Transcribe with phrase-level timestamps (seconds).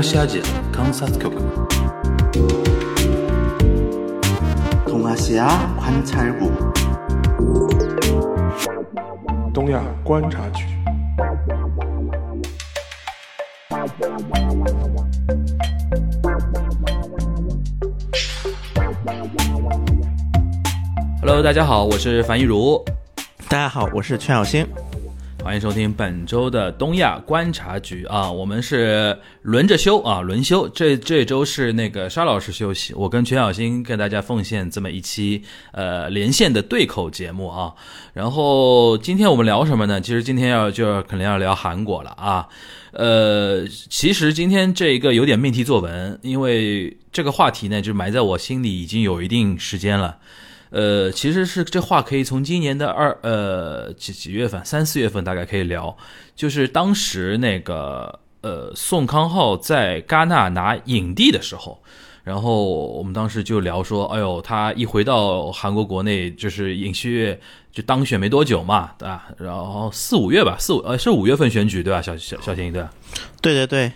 [0.00, 0.40] 西亚区，
[0.72, 1.30] 康斯坦丘。
[4.86, 5.42] 东亚区，
[5.76, 6.24] 观察区。
[9.52, 10.64] 东亚观察区。
[21.20, 22.82] Hello，大家好，我是樊玉茹。
[23.50, 24.66] 大家好，我是全小星。
[25.44, 30.66] 欢迎收听本周的东亚观察局啊，我们是轮着休啊，轮休。
[30.70, 37.70] 这这周是那个沙老师休息，我跟全小新跟大家奉献这么一期呃连线的对口节目啊。
[38.14, 40.00] 然后今天我们聊什么呢？
[40.00, 42.48] 其实今天要就要肯定要聊韩国了啊。
[42.92, 50.16] 呃，其实今天这一个有点命题作文，因为这个话题呢就埋在我心里已经有一定时间了。
[50.74, 55.96] 呃，其实是这话可以从今年的二呃几几月份，三四月份大概可以聊，
[56.34, 61.80] 就是当时那个呃宋康昊在戛纳拿影帝的时候，
[62.24, 67.38] 然后我们当时就聊说，哎呦，他一回到韩国国内，就是尹锡悦
[67.70, 69.28] 就当选没多久嘛，对吧？
[69.38, 72.02] 然后四五月吧，四五呃是五月份选举对吧？
[72.02, 72.90] 小小小婷对吧？
[73.40, 73.92] 对对对，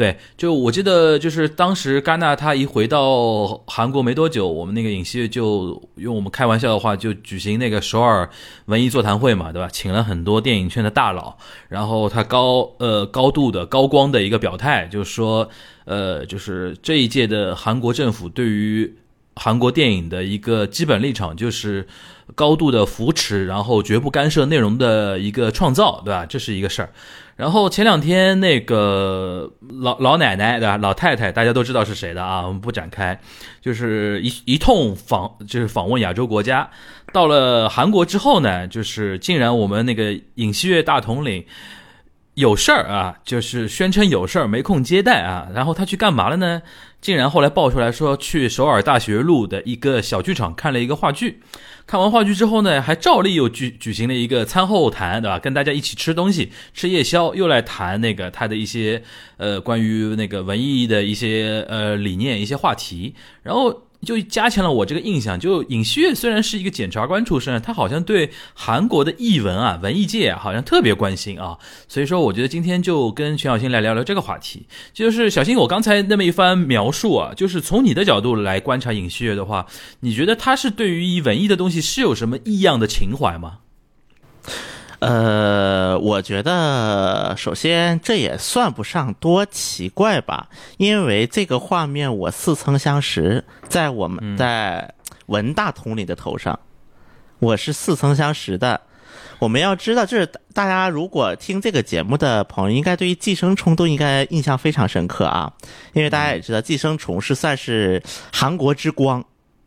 [0.00, 8.30] 对，就我记得，就是当时戛纳他一回到韩国没多久，我们那个尹锡悦就用我们开玩笑的话，就举行那个首尔
[8.64, 9.68] 文艺座谈会嘛，对吧？
[9.70, 11.36] 请了很多电影圈的大佬，
[11.68, 15.46] 然后他高呃高度的高光的一个表态，就是说，
[15.84, 18.96] 呃，就是这一届的韩国政府对于
[19.36, 21.86] 韩国电影的一个基本立场就是
[22.34, 26.24] 高度的扶持，然后绝不干涉内容的一个创造，对吧？
[26.24, 26.90] 这是一个事儿。
[27.40, 33.18] 然后前两天那个老老奶奶对吧，老太太大家都知道是谁的啊，我们不展开，
[33.62, 36.68] 就是一一通访，就是访问亚洲国家。
[37.14, 41.42] 到了韩国之后呢，就是竟然我们那个尹锡悦大统领
[42.40, 45.48] 有事儿啊，就是宣称有事儿没空接待啊。
[45.54, 46.62] 然后他去干嘛了呢？
[47.00, 51.40] 竟然后来爆出来说去首尔大学路的一个小剧场看了一个话剧。
[51.86, 55.38] 看完话剧之后呢，还照例又举举行了一个餐后谈，对吧？
[55.38, 59.02] 跟大家一起吃东西，吃夜宵，又来谈那个他的一些
[59.38, 65.38] 呃关于那个文艺的一些呃理念、一些话题，然后就加强了我这个印象。
[65.38, 71.58] 就尹锡悦虽然是一个检察官出身，他好像对韩国的艺文啊、文艺界啊，好像特别关心啊。
[71.88, 74.66] 所以说，我觉得今天就跟全小新来聊聊这个话题。
[74.92, 79.66] 就是小新，我刚才那么一番描述啊，就是从你的角度来观察尹锡悦的话，
[80.00, 83.58] 你觉得他是对于文艺的东西是有什么异样的情怀吗？
[85.00, 94.92] 呃，我觉得首先这也算不上多奇怪吧，因为这个画面我似曾相识，在我们在
[95.26, 96.58] 文大统领的头上，
[97.38, 98.80] 我是似曾相识的。
[99.38, 105.50] 我们要知道，就是大家如果听这个节目的朋友，应该对于《寄生虫》都应该印象非常深刻啊，
[105.94, 109.24] 因为大家也知道，《寄生虫》是算是韩国之光，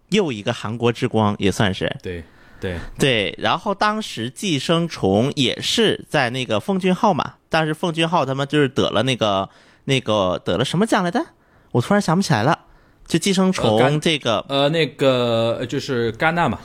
[0.09, 1.91] 又一个韩国之光，也算是。
[2.03, 2.23] 对
[2.63, 3.35] 对对。
[3.37, 9.49] 然后当时《寄生虫》也是在那个奉俊昊嘛，但是奉俊昊他们就是得了那个
[9.83, 11.23] 那个得了什么奖来的，
[11.71, 12.57] 我突然想不起来了。
[13.05, 16.57] 就《寄生虫》这个呃那个就是戛纳嘛，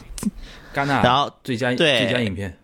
[0.72, 2.56] 戛纳，然后最佳对最佳影片。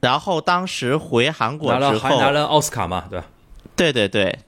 [0.00, 3.26] 然后当时回韩国之后，还拿了奥斯卡嘛，对吧？
[3.74, 4.38] 对对对，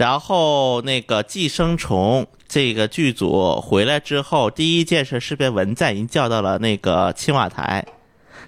[0.00, 7.84] 然后那个《寄生虫》这个剧组回来之后，第一件事是被文在寅叫到了那个青瓦台，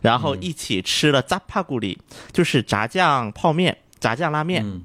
[0.01, 1.99] 然后一起吃了扎帕古里，
[2.33, 4.65] 就是炸酱泡面、炸酱拉面。
[4.65, 4.83] 嗯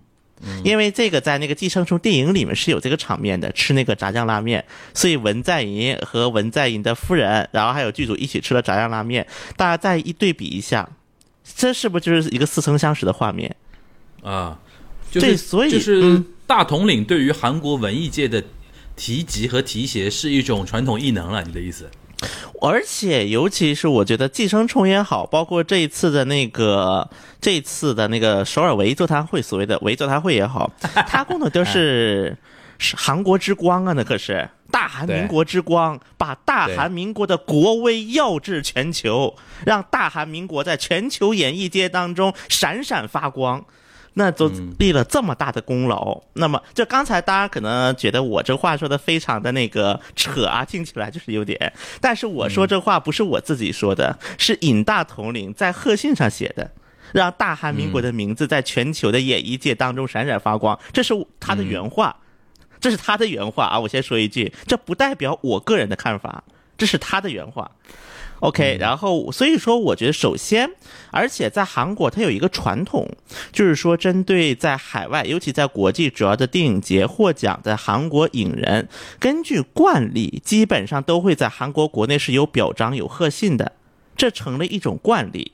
[0.63, 4.63] 因为这个在那个《寄生虫》电影里面是有这个场面的，吃那个炸酱拉面，
[4.93, 10.87] 所以文在寅和文在寅的夫人，然后还有剧组一起吃了炸酱拉面，大家再一对比一下，
[11.55, 13.55] 这是不是就是一个似曾相识的画面？
[14.21, 14.59] 啊，
[15.09, 18.41] 就是对所以就是嗯大统领对于韩国文艺界的
[18.95, 21.87] 提及和提携是一种传统异能了，你的意思？
[22.61, 27.07] 而且，尤其是我觉得《寄生虫》也好，包括这一次的那个
[27.39, 30.71] 这一次的那个首尔唯一座谈会，所谓的唯一座谈会也好，
[31.05, 32.35] 它供的都是
[32.79, 39.35] 是韩国之光啊，那可是大韩民国之光，把大韩民国的国威耀至全球，
[39.65, 43.63] 让大韩民国在全球演艺界当中闪闪发光。
[44.19, 51.71] 那都立了这么大的功劳，那么就刚才大家可能觉得我这话说的非常的那个扯啊，听起来就是有点。
[52.01, 56.71] 但是我说这话不是我自己说的，是尹大统领在贺信上写的，
[57.13, 62.15] 让大韩民国的名字在全球的演艺界当中闪闪发光，这是他的原话，
[62.79, 63.79] 这是他的原话啊。
[63.79, 66.43] 我先说一句，这不代表我个人的看法，
[66.75, 67.69] 这是他的原话。
[68.39, 70.69] OK，然后所以说，我觉得首先，
[71.11, 73.09] 而且在韩国，它有一个传统，
[73.51, 78.87] 就是说，针对在海外，尤其在国际主要的电影节获奖的韩国影人，
[79.19, 83.71] 根据惯例，基本上都会在韩国国内是有表彰、有贺信的，
[84.15, 85.53] 这成了一种惯例。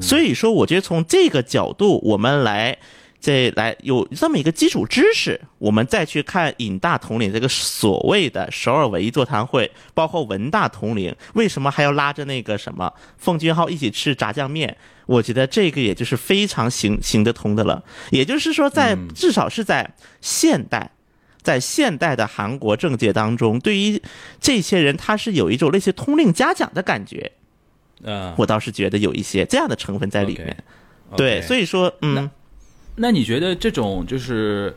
[0.00, 2.78] 所以说，我觉得从这个角度，我们来。
[3.20, 14.74] 这来有这么一个基础知识，我们再去看尹大统领这个所谓的首尔唯一座谈会，包括文大统领为什么还要拉着那个什么奉俊昊一起吃炸酱面？
[15.04, 17.84] 我觉得这个也就是非常行行得通的了。
[18.10, 20.90] 也就是说，在至少是在现代，
[21.42, 24.00] 在现代的韩国政界当中，对于
[24.40, 27.32] 这些人，他是有一种类似通令嘉奖的感觉。
[28.02, 30.56] 嗯，我倒是觉得有一些这样的成分在里面。
[31.18, 32.30] 对，所以说，嗯。
[33.02, 34.76] 那你觉得这种就是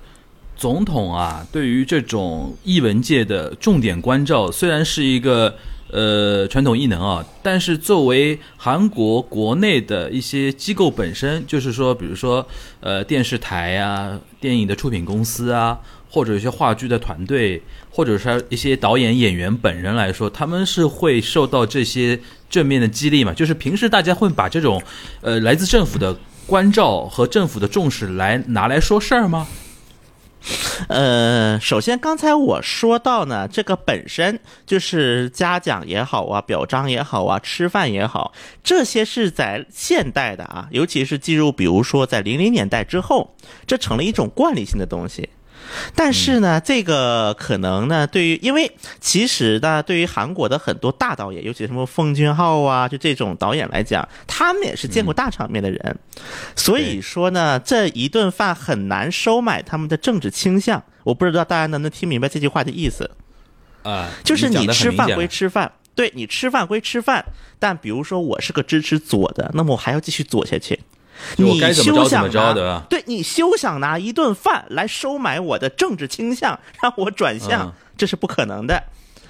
[0.56, 5.54] 总统啊，对于这种艺文界的重点关照，虽然是一个
[5.92, 12.48] 呃传统艺能啊，但是作为韩国国内的一些机构本身，就是说，比如说
[12.80, 15.78] 呃电视台啊、电影的出品公司啊，
[16.10, 22.18] 或者一些话剧的团队，或者是一些导演演员本人来说，他们是会受到这些
[22.50, 23.34] 正面的激励嘛？
[23.34, 24.82] 就是平时大家会把这种
[25.20, 26.16] 呃来自政府的。
[26.46, 29.48] 关照和政府的重视来拿来说事儿吗？
[30.90, 43.34] 呃，首先刚才我说到呢，这个本身就是嘉奖也好啊，表彰也好啊，吃饭也好，这些是在现代的啊，尤其是进入比如说在零零年代之后，
[43.66, 45.30] 这成了一种惯例性的东西。
[45.96, 55.98] 但是呢，这个可能呢，对于因为其实呢，对于韩国的很多大导演，尤其什么奉俊昊啊，就这种导演来讲，他们也是见过大场面的人，
[56.56, 60.84] 所以说呢，这一顿饭很难收买他们的政治倾向。
[61.04, 63.12] 我不知道大家能不能听明白这句话的意思
[63.84, 64.10] 啊？
[64.24, 67.26] 就是你吃饭归吃饭，对你吃饭归吃饭，
[67.60, 70.80] 但比如说我是个支持左的，那么我还要继续左下去。
[71.38, 78.84] 你休想拿，对你休想拿一顿饭来收买我的政治倾向，让我转向，这是不可能的。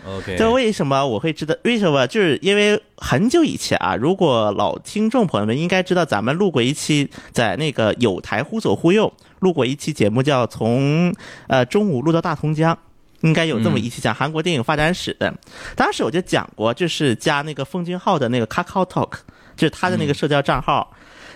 [0.05, 1.55] OK，这为什么我会知道？
[1.63, 2.05] 为什么？
[2.07, 11.15] 就是因为很久以前啊，如果老听众朋友们应该知道，咱们录过一期，在那个有台忽左忽右录过一期节目，叫从
[11.47, 12.77] 呃中午录到大同江，
[13.21, 15.33] 应该有这么一期讲韩国电影发展史的。
[15.73, 19.11] 当时我就讲过，就是加那个奉俊昊的那个 Kakao Talk，
[19.55, 20.91] 就是他的那个社交账号。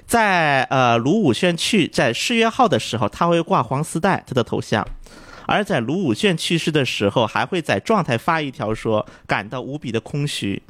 [0.07, 4.81] 在呃卢武铉去在世越号的时候，他会挂黄丝带他的头像；
[5.45, 10.63] 而在卢武铉去世的时候，还会在状态发一条说感到无比的空虚。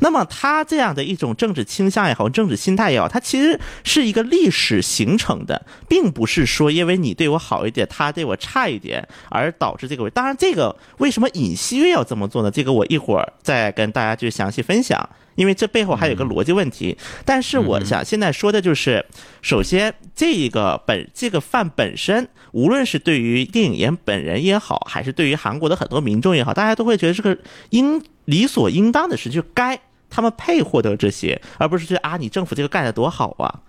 [0.00, 10.08] 那么他这样的一种政治倾向也好，政治心态也好，他其实是一个历史形成的，并不是说因为你对我好一点，他对我差一点而导致这个。
[10.10, 12.50] 当然，这个为什么尹锡悦要这么做呢？
[12.50, 15.08] 这个我一会儿再跟大家去详细分享。
[15.36, 16.94] 因为这背后还有个逻辑问题，
[17.24, 19.02] 但是我想现在说的就是，
[19.40, 27.34] 首先这一个本这个饭本身，无论是对于电影人本人也好，还是对于韩国的很多民众也好，大家都会觉得是个
[27.70, 29.78] 应理所应当的事，就该
[30.08, 33.60] 他们配获得这些，而不是觉得啊你政府这个干的多好啊。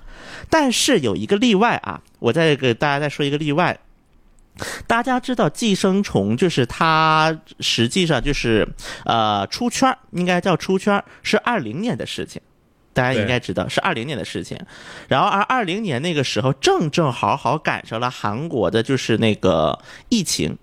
[0.49, 3.77] 但是有一个例外啊，我再给大家再说一个例外。
[4.85, 8.67] 大家知道寄生虫，就是它实际上就是
[9.05, 12.41] 呃出圈，应该叫出圈，是二零年的事情，
[12.93, 14.59] 大家应该知道是二零年的事情。
[15.07, 19.79] 然后而二零年那个时候正正好好赶上了韩国的就是那个
[20.09, 20.57] 疫情，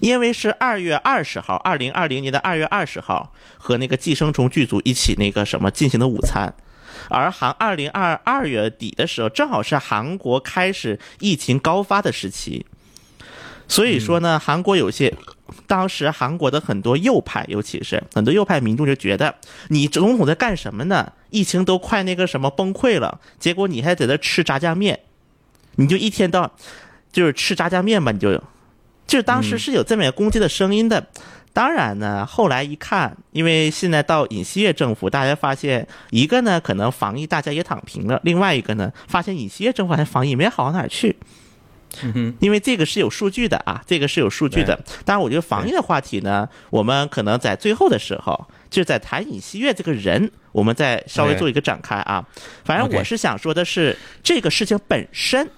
[0.00, 6.54] 因为是二月二十号，二零二零年的二月二十号和那个寄生虫剧组一起那个什么进行的午餐，
[7.08, 12.66] 而韩二零二二月底的时候正好是韩国开始疫情高发的时期。
[13.70, 15.14] 所以说呢，韩国有些，
[15.66, 19.34] 当时韩国的很多右派，尤其是很多右派民众就觉得，
[19.68, 21.12] 你总统在干什么呢？
[21.28, 25.00] 疫情都快那个什么崩溃了，结果你还在那吃炸酱面，
[25.76, 26.56] 你就一天到，
[27.12, 28.42] 就是吃炸酱面吧，你就，
[29.08, 31.04] 就当时是有这么一个攻击的声音的。
[31.52, 41.16] 当然呢，后来一看，因为现在到尹锡悦政府，大家发现一个呢，可能防疫大家也躺平了；另外一个呢，发现尹锡悦政府还防疫没好到哪儿去。
[42.02, 44.78] 嗯哼，因为这个是有数据的啊，这个是有数据的。
[45.04, 52.24] 当然，我觉得防疫的话题呢，我们可能在最后的时候，就在谈尹锡悦这个人，我们再稍微做一个展开啊。
[52.62, 55.50] 反正我是想说的是，这个事情本身，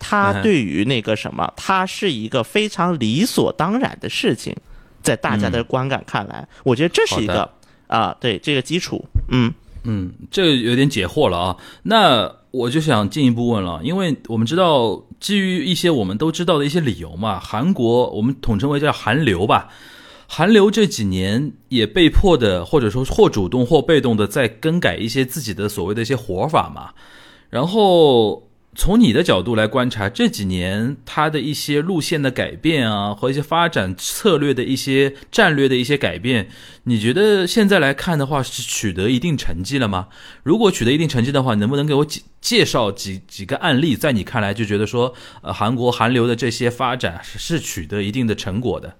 [0.00, 4.52] 它对于那个什么，他是一个非常理所当然的事情，
[5.00, 7.48] 在大家的观感看来，我觉得这是一个
[7.86, 9.52] 啊，对这个基础，嗯
[9.84, 11.56] 嗯，这个有点解惑了啊。
[11.84, 15.00] 那我就想进一步问了，因为我们知道。
[15.20, 19.68] 基于一些我们都知道的一些理由嘛，韩国我们统称为叫韩流吧。
[20.26, 26.88] 韩流这几年也被迫的，或者说或主动或被动的在更改一些自己的所谓的一些活法嘛。
[27.50, 28.42] 然后
[28.76, 36.48] 从你的角度来观察，这几年它的一些路线的改变啊，和一些发展策略的一些战略的一些改变，
[36.84, 40.06] 你觉得现在来看的话是取得一定成绩了吗？
[40.44, 45.12] 如果取得一定成绩的话，能不能给我介介绍几几个案例，在你看来就觉得说，
[45.42, 48.96] 呃，韩国韩流的这些发展是是取得一定的成果的？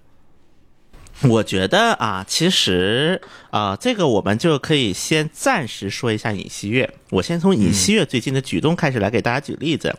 [1.29, 6.91] 我觉得啊，其实啊，这个我们就可以先暂时说一下尹锡悦。
[7.11, 9.95] 我先从尹锡悦最近的举动开始来给大家举例子。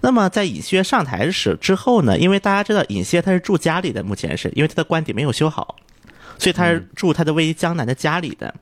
[0.00, 5.74] 那么在尹锡悦上台时之后呢，因为大家知道尹锡悦他是住家里的，目前是因为他的官邸没有修好，
[6.38, 8.54] 所以他是住他的位于江南的家里的。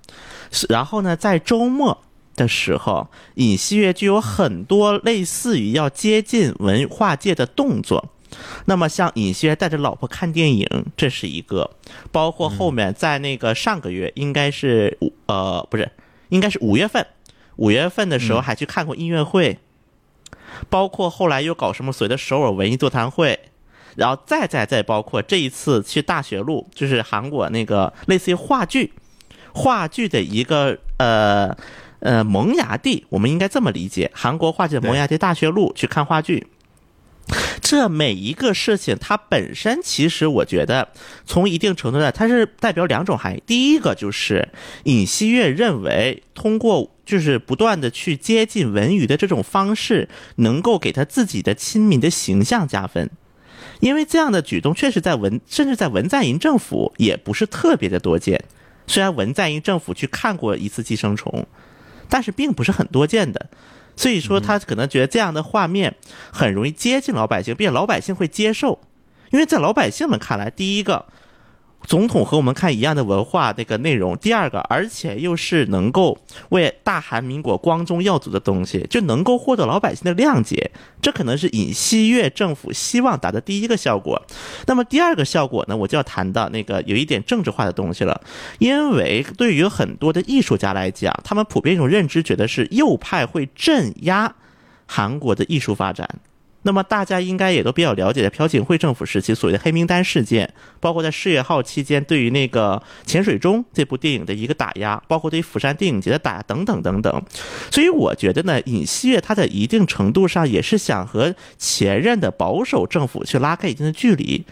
[0.70, 8.08] 然后呢，在周末的时候，尹锡悦就有很多类似于要接近文化界的动作。
[8.66, 10.66] 那么，像尹锡悦带着老婆看电影，
[10.96, 11.70] 这是一个；
[12.12, 15.90] 包括后面在那个上个月，应该是五呃不是，
[16.28, 17.06] 应该是五月份，
[17.56, 19.58] 五月份的时候还去看过音乐会，
[20.68, 23.38] 包括后来又搞什么所谓的首尔文艺座谈会，
[23.96, 28.92] 然后再再再包括这一次去大学路，就是韩国那个类似于话剧，
[29.54, 31.56] 话剧的一个呃
[32.00, 36.46] 呃萌芽地，我们应该这么理解，韩国话剧的萌芽地大学路去看话剧。
[37.60, 40.88] 这每一个事情，它本身其实我觉得，
[41.26, 43.42] 从一定程度上，它是代表两种含义。
[43.46, 44.48] 第一个就是
[44.84, 53.10] 尹锡悦认为，通过就是不断的去接近文娱的这种方式，能够给他自己的亲民的形象加分。
[53.80, 58.42] 因为这样的举动，确实在文，甚至在文在寅政府也不是特别的多见。
[58.86, 61.30] 虽然文在寅政府去看过一次《寄生虫》，
[62.08, 63.50] 但是并不是很多见的。
[63.98, 65.96] 所以说，他可能觉得这样的画面
[66.32, 68.78] 很容易接近老百姓，并且老百姓会接受，
[69.32, 71.04] 因为在老百姓们看来，第一个。
[71.88, 76.18] 总统和我们看一样的文化那个内容，第二个，而且又是能够
[76.50, 84.22] 为大韩民国光宗耀祖的东西，就能够获得老百姓的谅解，这可能是尹锡悦政府希望达的第一个效果。
[84.66, 88.20] 那么第二个效果呢，我就要谈到那个有一点政治化的东西了，
[88.58, 94.34] 因为对于很多的艺术家来讲，他们普遍一种认知，觉得是右派会镇压
[94.84, 96.06] 韩国的艺术发展。
[96.62, 107.22] 那么大家应该也都比较了解的朴槿惠政府时期所谓的黑名单事件，包括在世越号期间对于那个《潜水钟》这部电影的一个打压，包括对釜山电影节的打压等等等等。
[107.70, 114.44] 所以我觉得呢，尹锡悦他在一定程度上也是想和前任的保守政府去拉开一定的距离，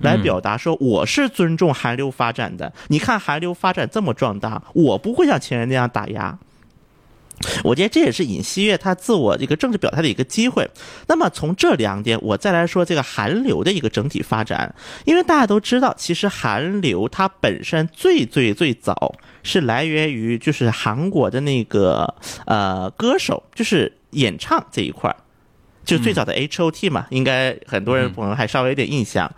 [0.00, 2.72] 来表达说我是尊重韩流发展的。
[2.88, 6.38] 你看韩流发展这么壮大，我不会像前任那样打压。
[7.62, 10.68] 我觉得这也是尹锡悦他自我这个政治表态的一个机会。
[11.06, 14.74] 那么从这两点，我再来说这个韩流的一个整体发展。
[15.04, 22.14] 因为大家都知道，其实韩流它本身最最最早是来源于就是韩国的那个
[22.46, 25.16] 呃歌手，就是演唱这一块儿，
[25.84, 29.30] 就最早的 H O T 嘛，应该很多人可能还稍微有点印象。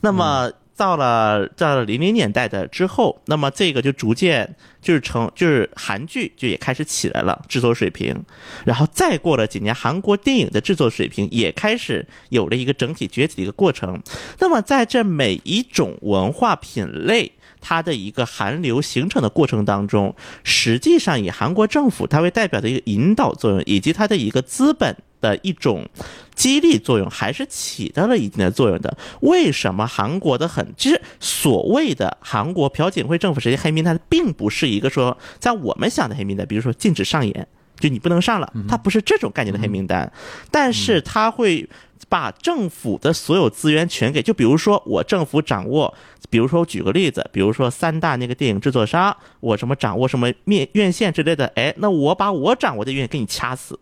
[0.00, 0.50] 那么。
[0.82, 8.20] 到了到了零零年代的之后，那么这个就逐渐就是成就是韩剧就也开始起来了制作水平，
[8.64, 14.02] 然后再过了几年，韩国电影的制作水平也开始有了一个整体崛起的一个过程。
[14.40, 17.30] 那么在这每一种文化品类。
[17.64, 25.88] 它的一个韩流形成的过程当中，实际上以韩国政府它为代表的一个引导作用，以及它的一个资本的一种
[26.34, 28.94] 激励作用，还是起到了一定的作用的。
[29.20, 37.48] 为什么韩国的很，其实所谓的韩国朴槿惠政府这些黑名单，并不是一个说在我们想的黑名单，比如说禁止上演，
[37.78, 40.12] 就你不能上了，它不是这种概念的黑名单，
[40.50, 41.66] 但是它会。
[42.08, 45.94] 把政府的所有资源全给，就比如说我政府掌握，
[46.28, 53.78] 比如说我举个例子，比如说三大那个电影制作商，我什么掌握什么面院线之类的，哎，那我把我掌握的院给你掐死，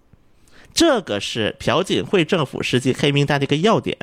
[0.72, 3.96] 这个是朴槿惠政府实际黑名单的一个要点。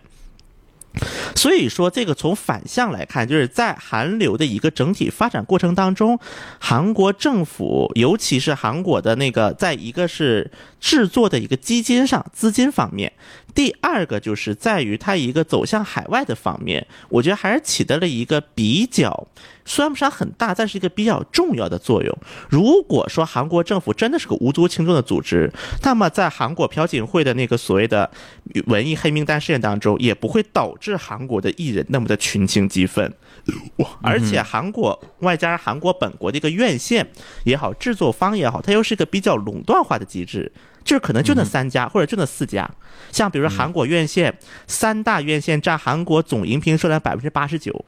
[1.35, 6.19] 所以说，这个从反向来看，就是在韩流的一个整体发展过程当中，
[6.59, 13.13] 韩国政府，尤其是韩国的那个，在一个是制作的一个基金上资金方面，
[13.57, 19.27] 第二个就是在于它一个走向海外的方面，我觉得还是起到了一个比较。
[19.65, 22.17] 虽然不上很大，但是一个比较重要的作用。
[22.49, 28.07] 如果说韩国政府真的是个无足轻重的组织，那么在韩国朴槿惠的那个所谓的
[28.67, 33.11] 文艺黑名单事件当中，也不会导致韩国的艺人那么的群情激愤。
[34.01, 37.07] 而且韩国外加韩国本国的一个院线
[37.43, 40.51] 也好，制作方也好，它又是一个比较垄断化的机制，
[40.83, 42.69] 就是可能就那三家或者就那四家。
[43.11, 44.37] 像比如说韩国院线，
[44.67, 47.85] 三大院线占韩国总荧屏数量百分之八十九。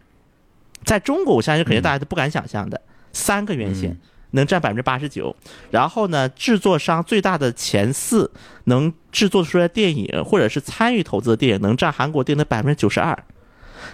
[0.86, 4.00] 在中国，我相信肯定大家都不敢想象的，三个院线。
[4.32, 5.36] 能占百分之八十九，
[5.72, 8.32] 然后呢，制作商最大的前四
[8.66, 13.18] 能制作出来电影，或者是参与投资的电影，能占韩国电影的百分之九十二。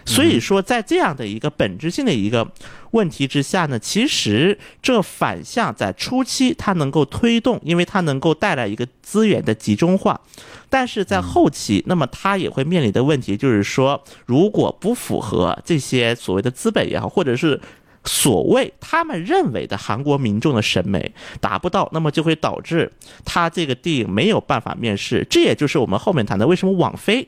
[0.05, 2.47] 所以说，在这样的一个本质性的一个
[2.91, 10.21] 问题之下呢，其实这反向在初期它能够推动，因为它能够带来一个资源的集中化，
[10.69, 17.59] 但是在后期，那么它也会面临的问题就是说，如果不符合这些所谓的资本也好，或者是。
[18.07, 22.91] 所谓他们认为的韩国民众的审美达不到，那么就会导致
[23.25, 25.25] 他这个电影没有办法面世。
[25.27, 27.27] 这也就是我们后面谈的为什么网飞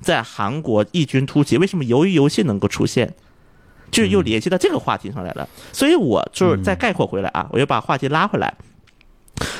[0.00, 3.14] 在韩国异军突起，为什么鱿鱼游戏能够出现，
[3.90, 5.48] 就是又联系到这个话题上来了。
[5.72, 8.54] 所以我就是再概括回来啊，我又把话题拉回来。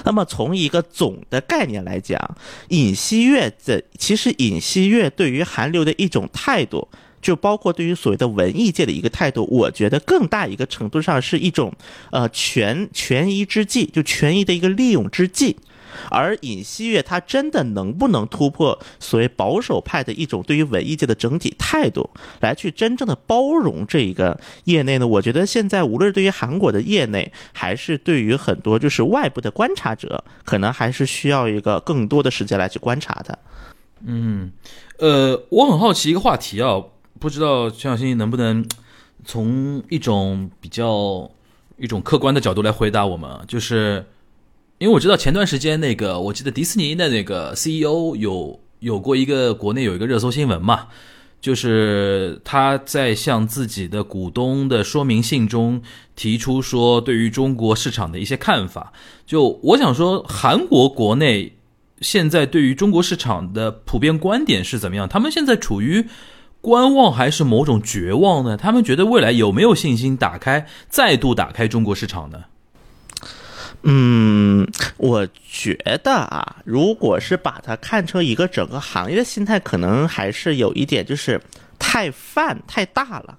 [0.05, 2.37] 那么从一个总的概念来讲，
[2.69, 6.89] 尹锡悦的其实尹锡悦对于韩流的一种态度。
[7.21, 11.75] 就包括对于所谓的文艺界的一个态度，我觉得更大一个程度上是一种，
[12.13, 15.57] 呃权权宜之计，就权宜的一个利用之计。
[16.11, 22.09] 而尹锡悦他真的能不能突破所谓保守派的一种对于文艺界的整体态度，
[22.41, 25.07] 来去真正的包容这一个业内呢？
[25.07, 33.39] 我觉得现在无论对于韩国的业内，还是对于很多就是外部的观察者，可能还是需要一个更多的时间来去观察的。
[34.05, 34.53] 嗯，
[34.99, 36.83] 呃，我很好奇一个话题啊。
[37.19, 38.65] 不知道 陈小 新能不能
[39.25, 41.29] 从一种比较
[41.77, 43.29] 一种客观的角度来回答我们？
[43.49, 44.07] 就是
[44.79, 50.87] 因为我知道前段时间那个，我记得迪士尼的那个 CEO 有有过一个国内有一个热搜新闻嘛，
[51.41, 55.83] 就是他在向自己的股东的说明信中
[56.15, 58.93] 提出说对于中国市场的一些看法。
[59.27, 61.55] 就我想说，韩国国内
[62.01, 65.09] 现在对于中国市场的普遍观点是怎么样？
[65.09, 66.07] 他们现在处于。
[66.61, 68.57] 观望还是某种绝望呢？
[68.57, 72.47] 他们觉得未来有没有信心打开再度打开中国市场呢？
[73.83, 74.67] 嗯，
[74.97, 81.41] 我觉得啊，如果是把它看成一个整个行业的心态，可能还是有一点就是
[81.79, 83.39] 太泛太大了。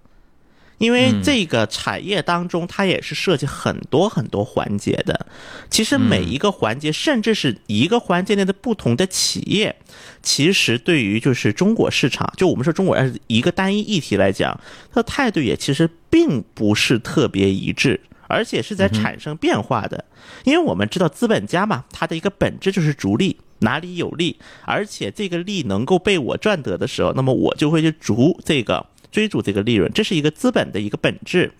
[0.77, 5.25] 因为这个产业当中，它也是涉及很多很多环节的。
[5.69, 9.75] 其实每一个环节，甚至是一个环节内的不同的企业，
[10.23, 14.57] 其实对于就是中国市场，就我们说中国是一个单一议题来讲，
[14.93, 20.05] 它的态度也其实并不是特别一致，而且是在产生变化的。
[20.45, 28.85] 因为我们知道资本家嘛，他的一个本质就是逐利，哪里有利，而且这个利能够被我赚得的时候，那么我就会去逐这个。
[29.11, 31.51] 追逐这个利润，这是一个资本的一个本质。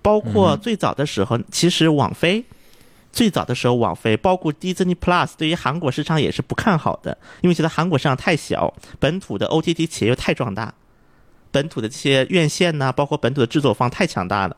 [0.00, 2.42] 包括最早的时候，其实网飞
[3.12, 10.72] 最早的时候，网飞包括 Disney Plus 对于韩国市场也是不看好的，因为觉得韩国市场太小，本土的 OTT 企业又太壮大，
[11.50, 14.56] 本土的这些院线呢，包括本土的制作方太强大了。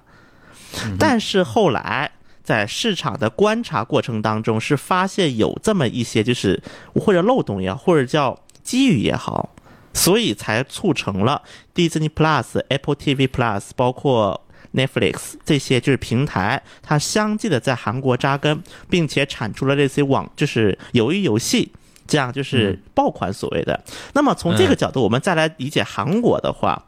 [0.99, 2.11] 但是后来
[2.43, 6.63] 在市场的观察过程当中，是发现有这么一些，就是
[6.95, 9.55] 或者漏洞也好，或者叫机遇也好。
[9.95, 11.43] 所以才促成了
[11.75, 14.41] Disney Plus、Apple TV Plus，包括
[14.73, 21.73] Netflix 这些就是平台，它相继的在韩国扎根，并且产出了类似于网就是鱿鱼游戏
[22.07, 23.83] 这样就是爆款所谓的。
[24.13, 26.81] 那么从这个角度，我们再来理解韩国的话，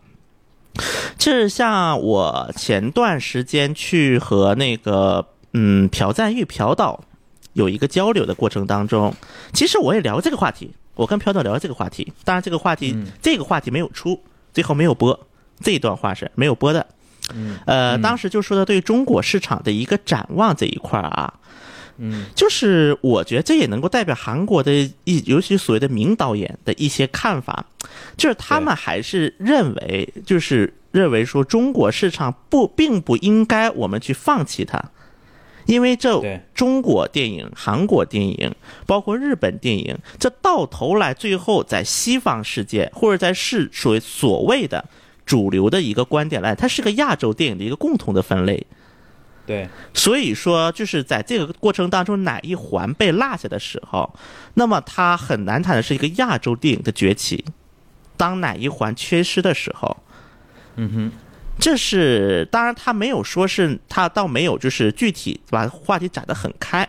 [1.19, 7.03] 就是像我前段时间去和那个嗯朴赞玉朴导
[7.53, 9.15] 有一个交流的过程当中，
[9.53, 10.71] 其实我也聊这个话题。
[10.95, 14.21] 我跟朴导聊这个话题，当然这个话题这个话题没有出，
[14.53, 15.19] 最后没有播
[15.61, 16.87] 这一段话是没有播的。
[17.65, 21.33] 呃，当时就说的对中国市场的一个展望这一块啊，
[22.03, 24.73] 嗯，就是我觉得这也能够代表韩国的
[25.05, 27.67] 一，尤其所谓的名导演的一些看法，
[28.17, 34.83] 就是他们还是认为，就是认为说中国市场不并不应该我们去放弃它。
[35.67, 36.21] 因为这
[36.55, 38.53] 中国电影、韩国电影，
[38.87, 44.85] 包括日本电影，这到头来最后在西方世界或者在是属于所谓的
[45.27, 48.67] 主流的一个观点来，它是个亚洲电影的一个共同的分类。
[49.51, 54.09] 对，所以说就是在这个过程当中，哪一环被落下的时候，
[54.55, 57.45] 那么它很难谈的是一个亚洲电影的崛起。
[58.17, 59.97] 当哪一环缺失的时候，
[60.77, 61.13] 嗯哼。
[61.59, 66.89] 这是当然，他没有说是他倒没有就是具体把话题展得很开，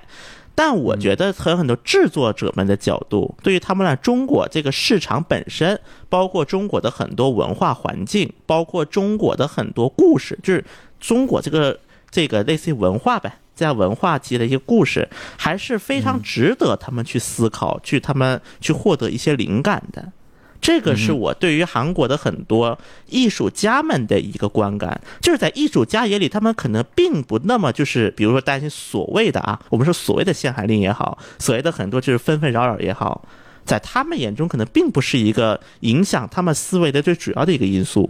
[0.56, 10.64] 但我觉得从很多制作者们的角度，对于他们来中国这个市场本身，包括中国的很多文化环境，包括中国的很多故事，就是
[11.02, 11.78] 中国这个
[12.12, 20.12] 这个类似于文化呗，在文化级的一些故事，还是非常值得他们去思考，去他们去获得一些灵感的。
[20.60, 33.26] 这个是我对于韩国的很多艺术家们的一个观感，就是在艺术家眼里，他们可能并不那么就是，比如说担心所谓的啊，我们说所谓的限韩令也好，所谓的很多就是纷纷扰扰也好，
[33.66, 38.08] 在他们眼中可能并不是一个影响他们思维的最主要的一个因素。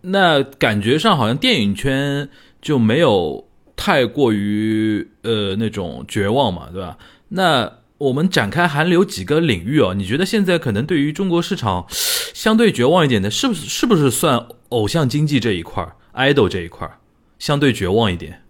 [0.00, 2.28] 那感觉上好像电影圈
[2.60, 6.98] 就没有太过于呃那种绝望嘛，对吧？
[7.28, 16.98] 那我们展开韩流几个领域哦，你觉得现在可能对于中国市场相对绝望一点的，是不是是不是算偶像经济这一块儿，idol 这一块儿
[17.38, 18.42] 相对绝望一点？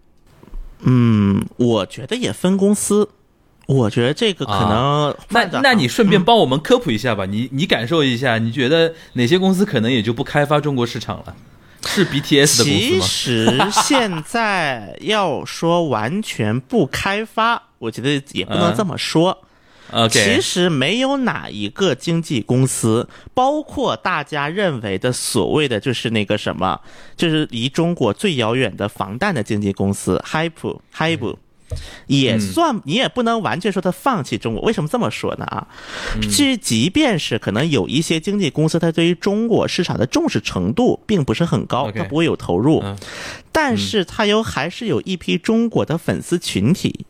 [0.80, 3.08] 嗯，我觉得也分公司，
[3.66, 11.34] 我觉得这个可能那那你顺便帮我们科普一下吧，你你感受一下，你觉得哪些公司可能也就不开发中国市场了？
[11.86, 13.00] 是 BTS 的公司其？
[13.00, 19.44] 实现在要说完全不开发， 我觉得也不能这么说。
[19.90, 26.78] OK，其实没有哪一个经纪公司，包括大家认为的所谓的就是那个什么，
[27.16, 31.36] 就是离中国最遥远的防弹的经纪公司 Hype Hype。
[32.06, 34.62] 也算，你也不能完全说他放弃中国。
[34.62, 35.44] 为什么这么说呢？
[35.44, 35.66] 啊，
[36.22, 42.96] 其实即便是可能有一些经纪公司，它对于中国市场的重视程度并不是很高它不会有投入嗯，
[43.52, 47.06] 但是它有还是有一批中国的粉丝群体。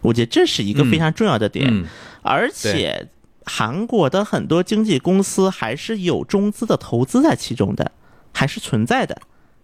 [0.00, 1.68] 我觉得这是一个非常重要的点。
[1.70, 1.86] 嗯
[2.24, 3.08] 而且
[3.44, 7.90] 韩国的很多经纪公司还是有中资的投资在其中的，
[8.32, 9.20] 还是存在的，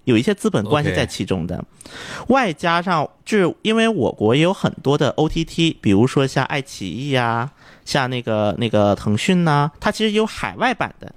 [0.09, 1.63] 有一些资本关系在其中的。
[2.29, 7.51] 外加上，就是因为我国也有很多的 OTT，比如说像爱奇艺呀、
[7.85, 11.15] 像那个那个腾讯呐、它其实有海外版的。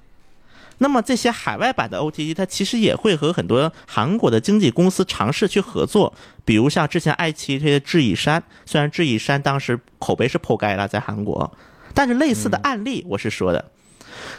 [0.78, 6.12] 那么这些海外版的 OTT，它其实也会和很多韩国的经纪公司尝试去合作，
[6.44, 11.50] 比如像之前爱奇艺推的《智异山》，虽然《智异山》当时口碑是破盖了在韩国，
[11.94, 13.70] 但是类似的案例我是说的。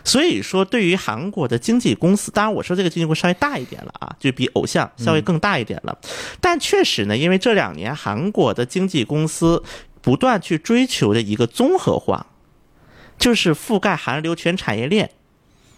[0.04, 5.98] 所以说，对于韩国的经纪公司，当然我说这个经纪公司稍微大一点了啊，就比偶像稍微更大一点了。
[6.40, 9.64] 但确实呢，因为这两年韩国的经纪公司
[10.02, 12.28] 不断去追求的一个综合化，
[13.18, 15.10] 就是覆盖韩流全产业链。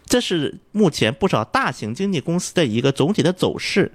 [0.07, 3.91] 这是目前不少大型经纪公司的一个总体的走势，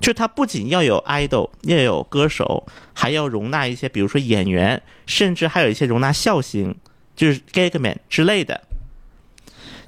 [0.00, 6.74] 就它不仅要有 idol，要有歌手，还要容纳一些，比如说演员，甚至还有一些容纳笑星，
[7.14, 8.62] 就是 gagman 之类的。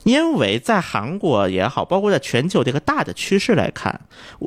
[0.09, 4.01] 因为在韩国也好，包括在全球这个大的趋势来看，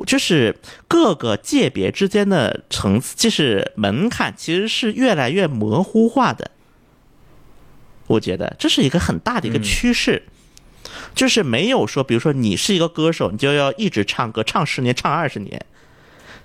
[0.04, 0.56] 就是
[0.88, 6.50] 各个界别之间的层次，就是门槛，其实是越来越模糊化的。
[8.08, 10.24] 我觉得这是一个很大的一个趋势。
[11.14, 15.64] 就是没有说，比如说你是一个歌手，你就要一直唱歌，唱十年，唱二十年。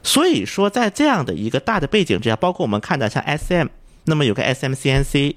[0.04, 3.68] 所以说，在这样的一个大的背景之下，包括我们看到像 SM，
[4.06, 5.36] 那么有个 SMCNC，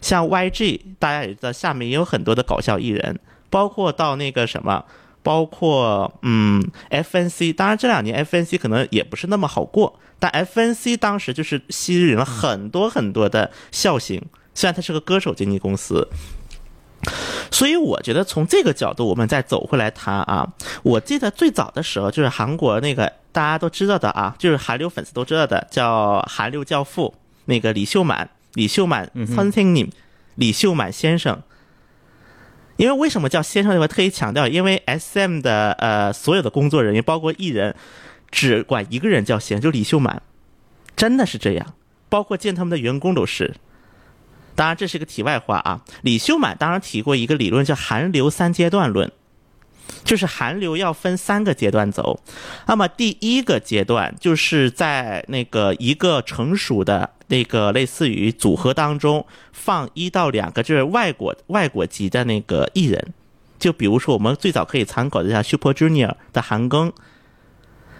[0.00, 3.18] 像 YG，大家也知道下面也有很多的搞笑艺人，
[3.50, 4.84] 包括到那个什么，
[5.22, 14.22] 包括嗯 FNC，当然这两年 FNC 可能也不是那么好过，但 FNC 当时就是吸引了很多很多的笑星，
[14.54, 16.08] 虽然它是个歌手经纪公司。
[17.50, 20.46] 所以我觉得从这个角度，我们再走回来谈啊。
[20.82, 29.89] 我记得最早的时候，就是韩国那个大家都知道的啊，就是韩流粉丝都知道的，叫韩流教父那个李秀满，李秀满 선생님，
[30.35, 31.41] 李秀满先生。
[32.75, 33.79] 因为为什么叫先生？
[33.79, 37.75] 我特意强调，因为 S M 的呃所有的工作人员，包括艺人，
[38.31, 40.23] 只管一个人叫先，就李秀满，
[40.95, 41.75] 真的是这样。
[42.09, 43.55] 包括见他们的员工都是。
[44.55, 45.83] 当然，这是个题外话啊。
[46.01, 49.11] 李秀满当然提过一个理论，叫韩流三阶段论，
[50.04, 52.20] 就是韩流要分三个阶段走。
[52.66, 63.12] 那么第一个阶段就是在那个一个成熟的那个类似于组合当中放一到两个就是外国外国籍的那个艺人，
[63.58, 66.92] 就比如说我们最早可以参考的像 Super Junior 的韩庚。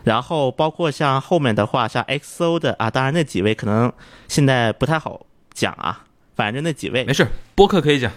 [0.05, 3.93] 然后包括像后面的话，像 XO 的啊，当然那几位可能
[4.27, 8.11] 现在不太好讲啊，反正那几位没事，播客可以讲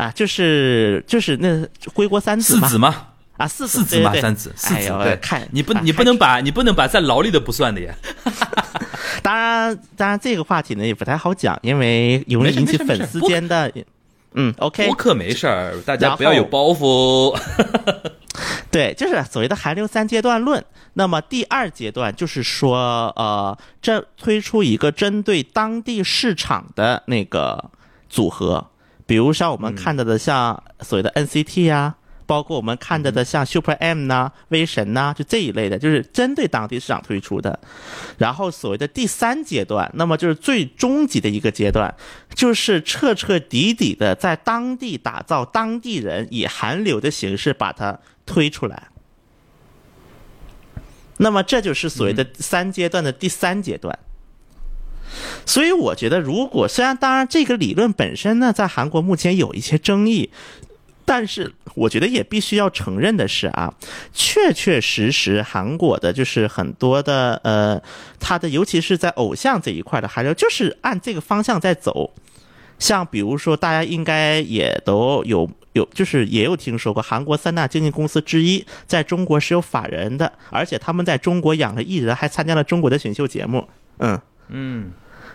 [0.00, 7.94] 啊，就是就是那归国三子嘛，四子嘛，啊，四四子嘛，三子，四子对，看你不啊你不能把你不能把在牢里的不算的呀。
[9.22, 13.70] 当然，当然这个话题呢也不太好讲，因为容易引起粉丝间的。
[14.34, 17.36] 嗯，OK，播客没事儿，大家不要有包袱。
[18.70, 20.64] 对，就是所谓的韩流三阶段论。
[20.92, 27.70] 那么第二阶段就是说，呃，这推出一个针对当地市场的那个
[28.08, 28.69] 组合，
[29.10, 31.96] 比如像我们看到的像所谓的 NCT 呀、
[32.26, 37.58] 包括我们看到的像 Super M 呐、威神呐，就这一类的，就是针对当地市场推出的。
[38.18, 41.92] 然后所谓的第三阶段，那么就是最终极的一个阶段，
[42.36, 48.90] 就是彻彻底底的在当地打造当地人以韩流的形式把它推出来。
[51.16, 53.98] 那么这就是所谓的三阶段的第三阶段。
[55.46, 60.30] 所以我觉得，如果虽然当然这个理论本身呢，在韩国目前有一些争议，
[61.04, 63.72] 但是我觉得也必须要承认的是啊，
[64.12, 67.80] 确确实实韩国的就是很多的呃，
[68.18, 72.12] 它的尤其是在偶像这一块的韩流，就是按这个方向在走。
[72.78, 83.68] 像比如说，大家应该也都有有，就是也有听说过，韩国三大经纪公司之一在中国是有法人的，而且他们在中国养了艺人，还参加了中国的选秀节目。
[83.98, 84.18] 嗯
[84.50, 84.90] 嗯，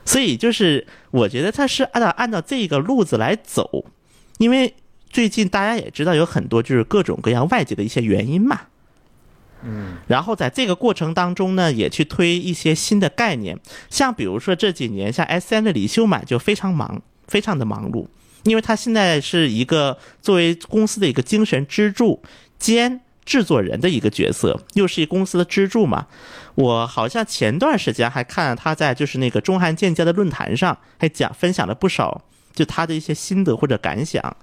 [0.05, 3.85] 所以就是我觉得他是按照按照这个路子来走，
[4.37, 4.73] 因为
[5.09, 8.61] 最近大家也知道有很多就是各种各样外界的一些原因嘛。
[9.63, 13.57] 嗯，然后在这个过程当中呢，也去推一些新的概念，
[13.89, 17.01] 像比如说这几年，像 S M 的李秀满就非常忙。
[17.27, 18.05] 非常的忙碌，
[18.43, 22.21] 因为他现在是一个作为公司的一个精神支柱
[22.59, 26.07] 兼制作人的一个角色，又是一公司的支柱嘛。
[26.55, 32.21] 我好像前段时间还看了他在就是那个中韩建交的论坛上，还讲分享了不少
[32.53, 34.37] 就他的一些心得或者感想。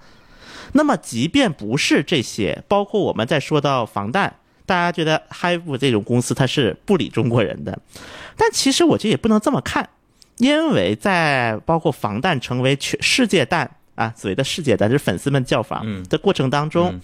[0.73, 4.35] 那么即便不是这些，包括我们在说到防弹，
[4.67, 7.79] 大家觉得 HYBE 这种公司它是不理中国人的，
[8.37, 9.89] 但其实我觉得也不能这么看。
[10.39, 16.99] 因为在包括防弹成为全世界弹啊，所谓的世界弹，就是粉丝们叫法的过程当中，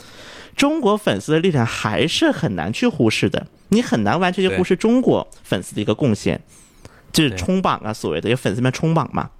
[0.58, 3.46] 中国粉丝的力量还是很难去忽视的。
[3.68, 6.40] 你很难完全去忽视中国粉丝的一个贡献，
[7.12, 9.30] 就是冲榜啊，所谓的有粉丝们冲榜嘛。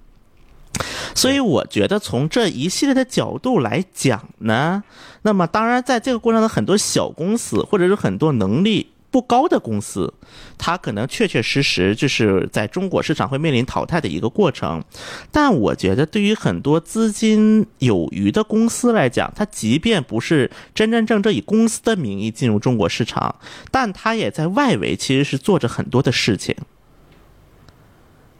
[1.13, 4.83] 所以我觉得从这一系列的角度来讲呢，
[5.23, 8.89] 那么当然在这个过程中，很多小公司或者是很多能力。
[9.11, 10.13] 不高的公司，
[10.57, 14.83] 它可能确确实实就是在中国市场会面临淘汰的一个过程。
[15.31, 23.35] 但我觉得，对于很多资金有余的公司来讲，它即便不是真真正正以公司的名义进入中国市场，
[23.71, 26.55] 但它也在外围其实是做着很多的事情。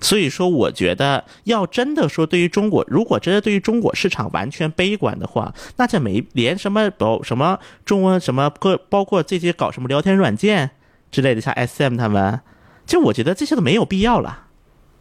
[0.02, 10.72] 所以说，我觉得要真的说对于中国，如果真的对于中国市场完全悲观的话，那这没连什么包什么中文什么各包括这些搞什么聊天软件
[11.12, 12.40] 之类的，像 S M 他们，
[12.86, 14.48] 就我觉得这些都没有必要了，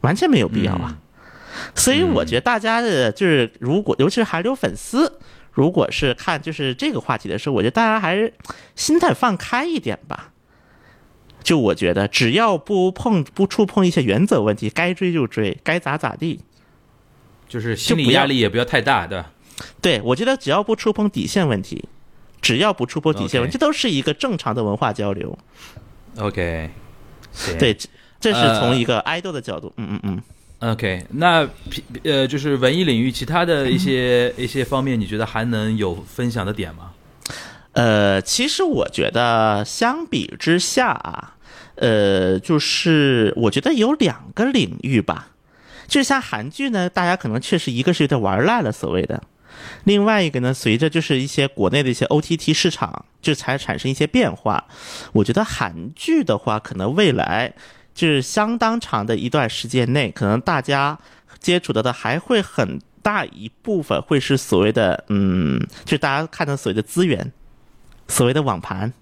[0.00, 0.98] 完全没有必要啊。
[1.74, 5.20] 所以我觉得大家的就是如果尤其是韩流粉丝，
[5.52, 8.32] 如果是看就是这个话题的时候，我觉得大家还是
[8.76, 10.32] 心态放开一点吧。
[11.48, 16.40] 就我觉得，只要不碰不触碰一些原则问题，该追就追，该咋咋地，
[17.48, 19.32] 就是心理压力也不要太大，对吧？
[19.80, 21.88] 对，我觉得只要不触碰底线问题，
[22.42, 25.38] 只要不触碰底线问题，这都是一个正常的文化交流。
[26.18, 26.68] OK，
[27.58, 27.74] 对，
[28.20, 30.00] 这是从一个爱豆的角度，嗯嗯
[30.60, 30.70] 嗯。
[30.70, 31.48] OK，那
[32.02, 36.90] 呃，就是文艺领域其他的一些一些方面，你觉得还能有分享的点吗？
[37.72, 41.36] 呃，其实我觉得相比之下啊。
[41.80, 45.28] 呃，就是我觉得有两个领域吧，
[45.86, 49.22] 就像韩剧呢，大家可能确实一个是有点玩烂了所谓的，
[49.84, 54.66] 另外一个呢，随着就是一些国内的一些 OTT 市场就才产生一些变化。
[55.12, 57.52] 我觉得韩剧的话，可能未来
[57.94, 60.98] 就是相当长的一段时间内，可能大家
[61.38, 67.32] 接触到的还会很大一部分会是所谓的，嗯，就大家看到所谓的资源，
[68.08, 68.92] 所谓的网盘。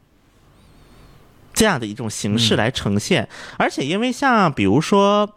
[1.56, 5.34] 这样的一种形式来呈现，而且因为像比如说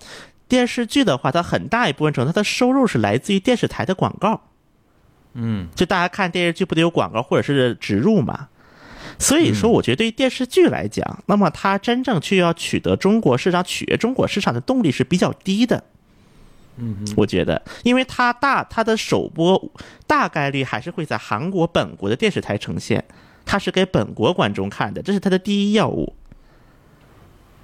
[0.50, 4.42] 电视剧的话，它很大一部分程度它的收入是来自于电视台的广告，
[5.34, 8.50] 嗯，就大家看电视剧不得有广告或者是植入嘛，
[9.18, 15.82] 所以说我觉得对于电视剧来讲，那么它真正去要取得中国市场、取悦中国市场的动力是比较低的，
[16.76, 19.72] 嗯，我觉得，因为它大它的首播
[20.06, 23.06] 大概率还是会在韩国本国的电视台呈现。
[23.50, 26.14] 它是给本国观众看的，这是他的第一要务。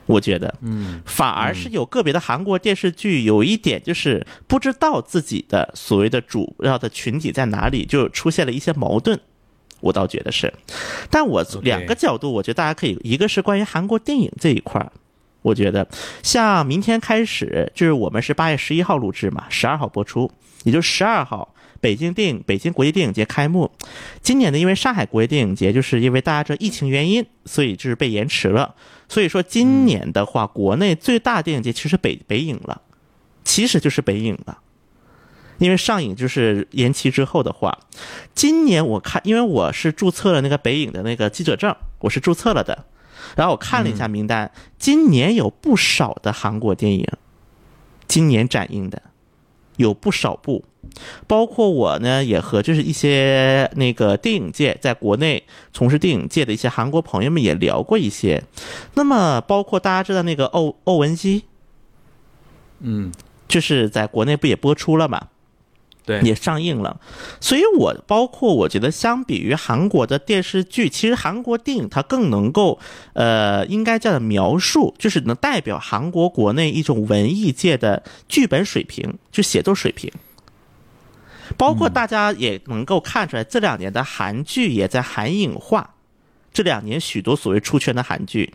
[0.07, 9.19] 我觉得，嗯，反而是有个别的韩国电视剧有一点就是不知道自己的所谓的主要的群体在哪里，就出现了一些矛盾。
[9.81, 10.51] 我倒觉得是，
[11.11, 14.91] 但我两个角度，我觉得大家可以，一个是关于韩国电影这一块儿，
[15.43, 15.87] 我觉得
[16.23, 20.31] 像明天开始，就是我们是八月十一号录制嘛，十二号播出，
[20.63, 21.53] 也就十二号。
[21.85, 23.71] 北京电影北京国际电影节开幕，
[24.23, 28.73] 今年呢，因为上海国际电影节就是因为大家这疫情原因，所以就是被延迟了。
[29.07, 32.81] 所以说今年的话，国内最大电影节其实北北影了，
[33.43, 34.57] 其实就是北影了。
[35.59, 37.77] 因为上映就是延期之后的话，
[38.33, 42.85] 今年我看，因为我是注册了那个北影的那个记者证，我是注册了的，
[43.35, 47.07] 然后我看了一下名单，今年有不少的韩国电影，
[48.07, 49.03] 今年展映的
[49.77, 50.63] 有不少部，
[51.27, 58.43] 包括我呢也和就是一些那个电影界在国内从事电影界的一些韩国朋友们也聊过一些，
[58.93, 61.43] 那么包括大家知道那个欧欧文基，
[62.79, 63.11] 嗯，
[63.47, 65.27] 就是在国内不也播出了嘛？
[66.05, 66.99] 对，也上映了，
[67.41, 72.77] 所以我包括我觉得，相比于韩国的电视剧，其实韩国电影它更能够，
[73.13, 80.11] 呃，应该叫的描述，就是能代表韩国国内一种文艺界的剧本水平，就写作水平。
[81.57, 85.95] 包括大家也能够看出来，这两年的韩剧也在韩影化，
[86.53, 88.53] 这两年许多所谓出圈的韩剧，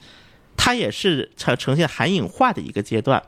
[0.63, 3.23] 它也是呈呈现韩影化的一个阶段。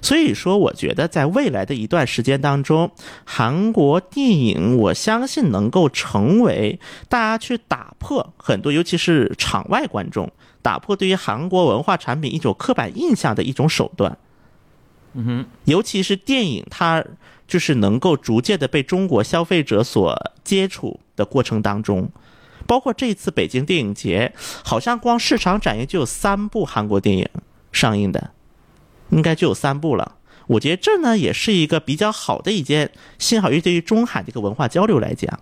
[0.00, 2.92] 所以说，我觉得在未来的一段时间当中，
[3.24, 6.78] 韩国电影我相信能够成为
[7.08, 10.30] 大家去打破很多，尤其是场外观众
[10.62, 14.16] 打破对于韩国文化产品一种刻板印象的一种手段。
[15.14, 17.04] 嗯哼，尤其是电影，它
[17.48, 22.08] 就是能够逐渐的被中国消费者所接触的过程当中，
[22.70, 27.28] 包括这次北京电影节，好像光市场展映就有三部韩国电影
[27.72, 28.30] 上映的。
[29.08, 35.40] 应该就有三部了，我觉得这呢也是一个比较好的一件幸好，于对于中韩这个文化交流来讲，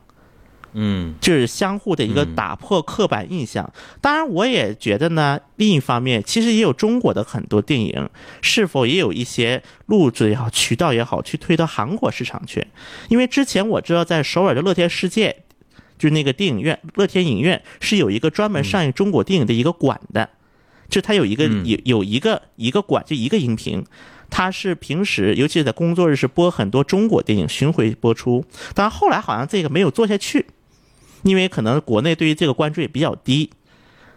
[0.73, 3.71] 嗯，就是相互的一个打破刻板印象。
[4.01, 8.09] 当然，我也觉得呢，另一方面，其实也有中国的很多电影，
[8.41, 12.67] 是否也有一些路子也好，渠道也好，去推到韩国市场去？
[13.11, 15.45] 因为之前我知道，在首尔的乐天世界，
[15.99, 20.31] 就是那个电影院，乐天影院是有一个专门上映中国电影的一个馆的。
[20.89, 23.85] 就它有一个有有一个一个馆，就一个荧屏，
[24.31, 28.43] 它是平时尤其是在工作日是播很多中国电影巡回播出，
[28.75, 30.47] 但后来好像这个没有做下去，
[31.25, 33.51] 因为可能国内对于这个关注也比较低，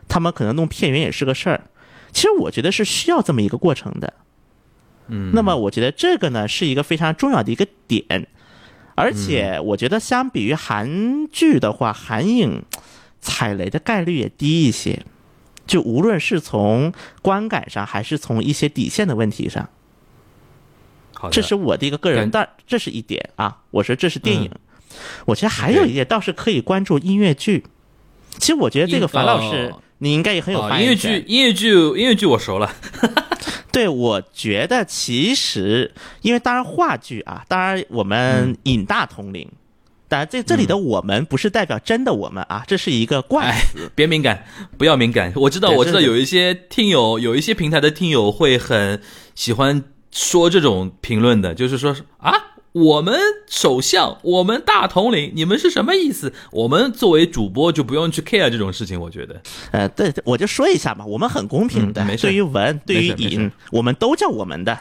[0.07, 1.65] 他们可能弄片源也是个事儿。
[2.13, 4.13] 其实我觉得是需要这么一个过程的，
[5.09, 8.27] 嗯，那么我觉得这个呢是一个非常重要的一个点，
[8.95, 12.63] 而且我觉得相比于韩剧的话，韩影
[13.19, 15.05] 踩雷的概率也低一些。
[15.67, 19.69] 就无论是从观感上，还是从一些底线的问题上，
[21.31, 23.61] 这是我的一个个人，但这是一点啊。
[23.69, 24.51] 我说这是电影，
[25.25, 27.65] 我觉得还有一点倒是可以关注音乐剧。
[28.37, 29.73] 其实我觉得这个樊老师
[30.03, 32.73] 你应该也很有发音乐剧，音乐剧，音乐剧我熟了。
[33.71, 35.91] 对，我觉得其实
[36.23, 39.47] 因为当然话剧啊，当然我们引大同龄。
[40.07, 43.91] 当然，这这里的我们不是代表真的我们啊，这是一个怪词。
[43.93, 44.43] 别敏感，
[44.75, 45.31] 不要敏感。
[45.35, 48.99] 我知道，我知道有一些听友，有一些平台的听友会很
[49.35, 52.33] 喜欢说这种评论的，就是说啊，
[52.73, 56.33] 我们首相，我们大统领，你们是什么意思？
[56.51, 58.99] 我们作为主播就不用去 care 这种事情。
[58.99, 64.77] 我觉得，呃，对，我就说一下嘛，我们很公平的，对于文，对于尹，我们都叫我们的，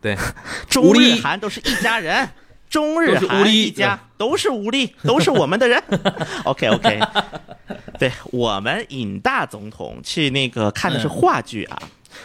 [0.00, 0.16] 对，
[0.68, 2.28] 中日韩都是一家人。
[2.68, 5.82] 中日韩一家都是无力，都是我们的人。
[6.44, 7.00] OK OK，
[7.98, 11.82] 对我们尹大总统去那个看的是话剧啊，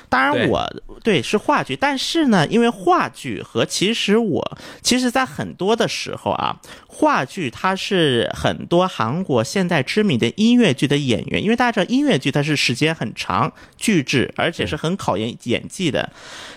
[0.10, 0.68] 当然我
[1.04, 16.12] 对是话剧，但是呢，因为话剧和其实我其实在很多的时候啊，话剧它是很多韩国现在知名的音乐剧的演员，因为大家知道音乐剧它是时间很长，剧制而且是很考验演技的。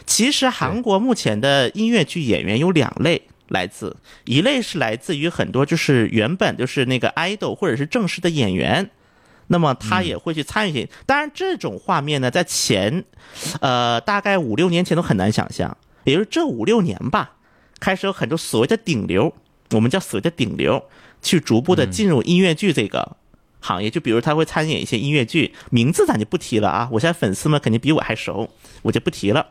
[0.05, 3.22] 其实韩国目前的音乐剧演员有两类。
[3.51, 8.90] 来自一类是来自于很多就是原本就是那个 idol 或者是正式的演员，
[9.48, 10.88] 那么他也会去参与。
[11.06, 13.04] 当然，这种画面呢，在前，
[13.61, 17.32] 呃，大概五六年前都很难想象，也就是这五六年吧，
[17.78, 19.32] 开始有很多所谓的顶流，
[19.70, 20.85] 我们叫所谓的顶流，
[21.22, 23.16] 去逐步的进入音乐剧这个
[23.61, 23.90] 行业。
[23.90, 28.50] 就比如他会参演一些音乐剧，名字咱就不提了啊，我现在粉丝们肯定比我还熟，
[28.82, 29.46] 我就不提了。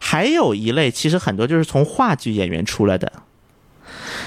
[0.00, 3.10] 还有一类，其实很多就是从话剧演员出来的。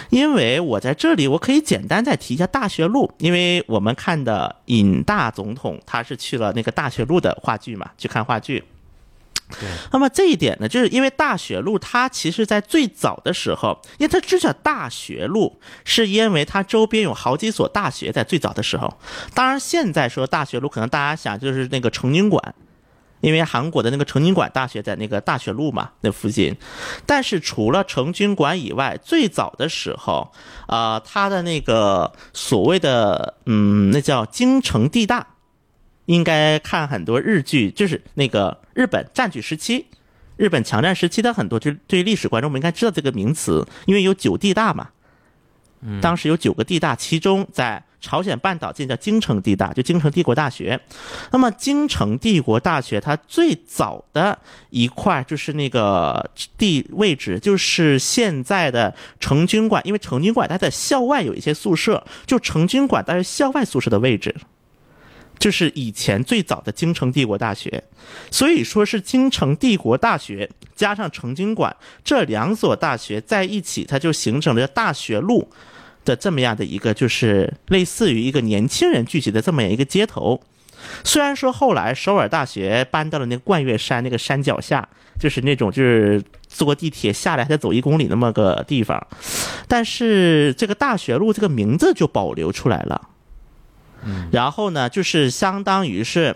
[0.10, 8.64] 因为我在这里，我可以简单再提一下大学路，因为我们看的尹大总统他是去了那个大学路的话剧嘛，去看话剧。
[9.60, 9.70] 对。
[9.92, 18.92] 那么这一点呢，就是因为大学路它其实在最早的时候，因为它之所以大学路，是因为它周边有好几所大学，在最早的时候。
[19.34, 22.56] 当然，现在说大学路，可能大家想就是那个成均馆。
[23.26, 26.56] 因为韩国的那个成均馆大学在那个大学路嘛，那附近。
[27.08, 30.32] 但是除了成均馆以外，最早的时候，
[30.68, 35.26] 啊，它的那个所谓的，嗯，那叫京城地大，
[36.06, 39.88] 应该看很多日剧，就是那个日本占据时期，
[40.38, 44.90] 日本强占时期的很多，就对于历史观众，我们应该知道这个名词，因为有九地大嘛。
[46.02, 50.80] 当时有九个地大，其中在朝鲜半岛建叫京城地大，就京城帝国大学。
[51.32, 54.38] 那么京城帝国大学它最早的
[54.70, 64.36] 一块就是那个地位置，就是现在的成均馆，因为成均馆它在校外有一些宿舍，就成均馆大学校外宿舍的位置。
[65.38, 67.84] 就是以前最早的京城帝国大学，
[68.32, 71.76] 所以说是京城帝国大学加上成均馆
[72.06, 75.50] 这两所大学在一起，它就形成了大学路
[76.06, 80.40] 的这么样的一个，就是类似于一个年轻人聚集的这么样一个街头。
[81.04, 84.88] 虽然说后来首尔大学搬到了那个冠岳山那个山脚下，
[85.20, 89.06] 就是那种就是坐地铁下来再走一公里那么个地方，
[89.68, 93.10] 但是这个大学路这个名字就保留出来了。
[94.32, 96.36] 然后呢，就是相当于是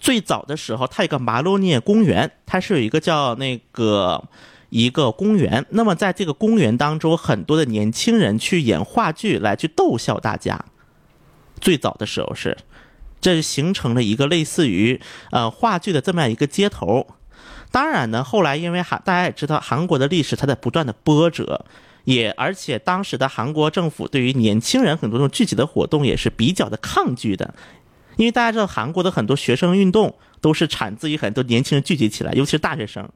[0.00, 4.24] 最早的时候，它有个马洛涅公园，它是有一个叫那个
[4.68, 5.64] 一个公园。
[5.70, 10.64] 那么在这个公园当中，很多的年轻人去演话剧来去逗笑大家。
[11.60, 12.56] 最早的时候是，
[13.20, 15.00] 这形成了一个类似于
[15.30, 17.06] 呃话剧的这么样一个街头。
[17.70, 21.64] 当然呢，后来因为韩大家也知道，韩国的历史它在不断的波折。
[22.04, 27.52] 也，而且当时的韩国政府对于年轻人很多这种聚集的活动也是比较的抗拒的，
[28.16, 33.08] 因为大家知道韩国的很多学生运动都是产自于很多年轻人聚集起来，尤其是大学生，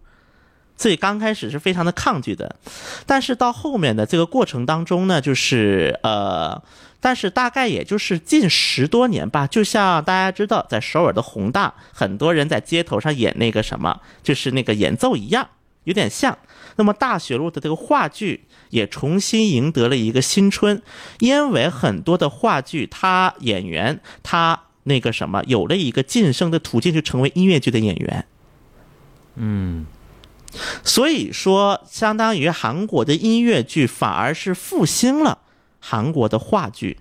[0.80, 2.56] 所以刚开始是非常的抗拒的。
[3.04, 6.62] 但是到后面的这个过程当中呢，就是呃，
[7.00, 15.46] 但是大概也就是近十多年吧，就像大家知道在首尔的宏大，很多人在街头上演那个什么，就是那个演奏一样，
[15.84, 16.38] 有点像。
[16.76, 20.80] 那么大学路的这个话剧也重新赢得了一个新春，
[21.18, 28.24] 因为很多的话剧，他演员他那个什么有了一个晋升的途径，就成为音乐剧的演员。
[29.36, 29.84] 嗯，
[30.82, 35.38] 所以说，相当于韩国的音乐剧反而是复兴了
[35.78, 36.98] 韩国的话剧。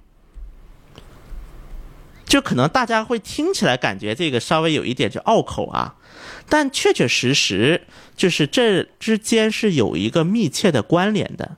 [2.25, 5.95] 就可能大家会听起来感觉这个稍微有一点就拗口啊，
[6.47, 11.57] 但确确实实就是这之间是有一个密切的关联的，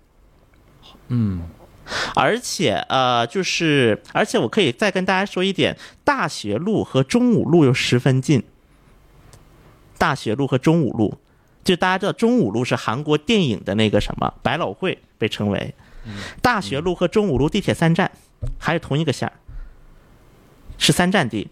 [1.10, 1.42] 嗯，
[2.16, 8.42] 而且呃，就是而且我可以再跟大家说一点，大学路和中五路又十分近，
[9.98, 11.18] 大学路和中五路，
[11.64, 15.74] 就大家知道中五路是韩国电影的那个什么百老汇被称为，
[16.42, 18.12] 大学路和中五路地铁三站
[18.58, 19.34] 还是同一个线儿。
[20.78, 21.48] 是三站地，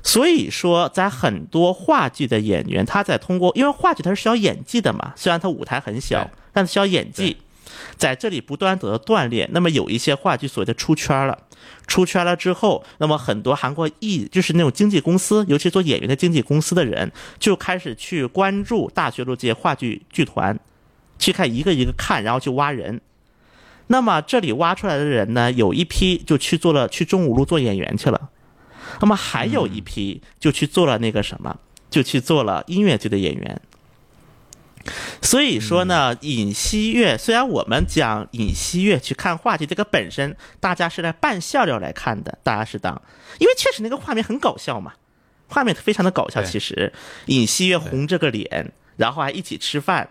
[0.00, 7.36] 所以说在很多话剧的演员，他在通过，因为话剧它是需要演技的嘛，虽然它舞台很小，但是需要演技，
[7.96, 9.48] 在这里不断得到锻炼。
[9.52, 11.38] 那么有一些话剧所谓的出圈了，
[11.86, 20.58] 出圈了之后，那么很多韩国艺就是那种经纪公司，尤其做演员的经纪公司的人，就开始去关注大学路这些话剧剧团，
[21.18, 23.00] 去看一个一个看，然后去挖人。
[23.88, 28.30] 那么这里挖出来的人呢，有一批就去做了去中五路做演员去了。
[29.00, 31.56] 那么还有一批就去做了那个什么，
[31.90, 33.60] 就去做了音乐剧的演员。
[35.20, 43.00] 所以说呢，尹锡悦虽然我们讲尹锡悦去看话剧，这个本身大家是来扮笑料来看的，大家是当，
[43.38, 44.94] 因为确实那个画面很搞笑嘛，
[45.48, 46.42] 画面非常的搞笑。
[46.42, 46.92] 其实
[47.26, 50.08] 尹锡悦红着个脸，然后还一起吃饭。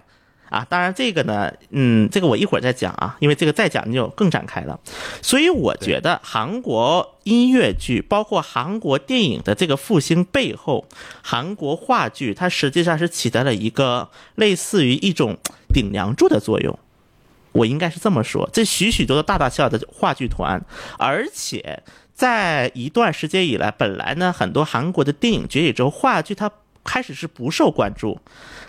[0.50, 4.80] 啊，当然这个呢，嗯，这个我一会儿再讲啊，因为这个再讲就更展开了。
[5.22, 10.88] 所以我觉得韩国音乐剧，包括韩国电影的这个复兴背后，
[11.22, 15.38] 韩国话剧它实际上是起到了一个类似于一种
[15.72, 16.78] 顶梁柱的作用。
[17.52, 20.60] 我应该是这么说，这许许多多大大小小的话剧团，
[20.98, 21.84] 而且
[22.14, 26.52] 在一段时间以来，本来呢很多韩国的电影崛起之后，话剧它。
[26.84, 28.20] 开始是不受关注，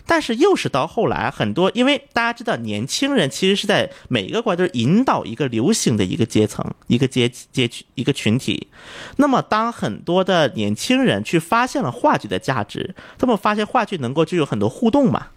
[0.04, 8.68] 但是又是到后来很多，因为大家知道，年轻人其实是在每一个国家都是引导一个流行的一个阶层、一个阶阶群、一个群体。
[9.16, 15.28] 那么，当很多的年轻人去发现了话剧的价值，他们发现话剧能够就有很多互动嘛，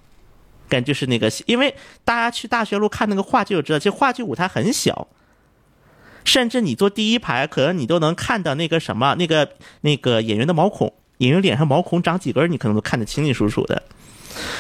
[0.68, 5.08] 感就是那个，因为大家去大学路看那个话剧就知道，其实话剧舞台很小，
[6.26, 10.94] 甚至你坐第一排，可能你都能看到那个什么，那个那个演员的毛孔。
[11.24, 13.82] 演员脸上毛孔长几根，你可能都看得清清楚楚的。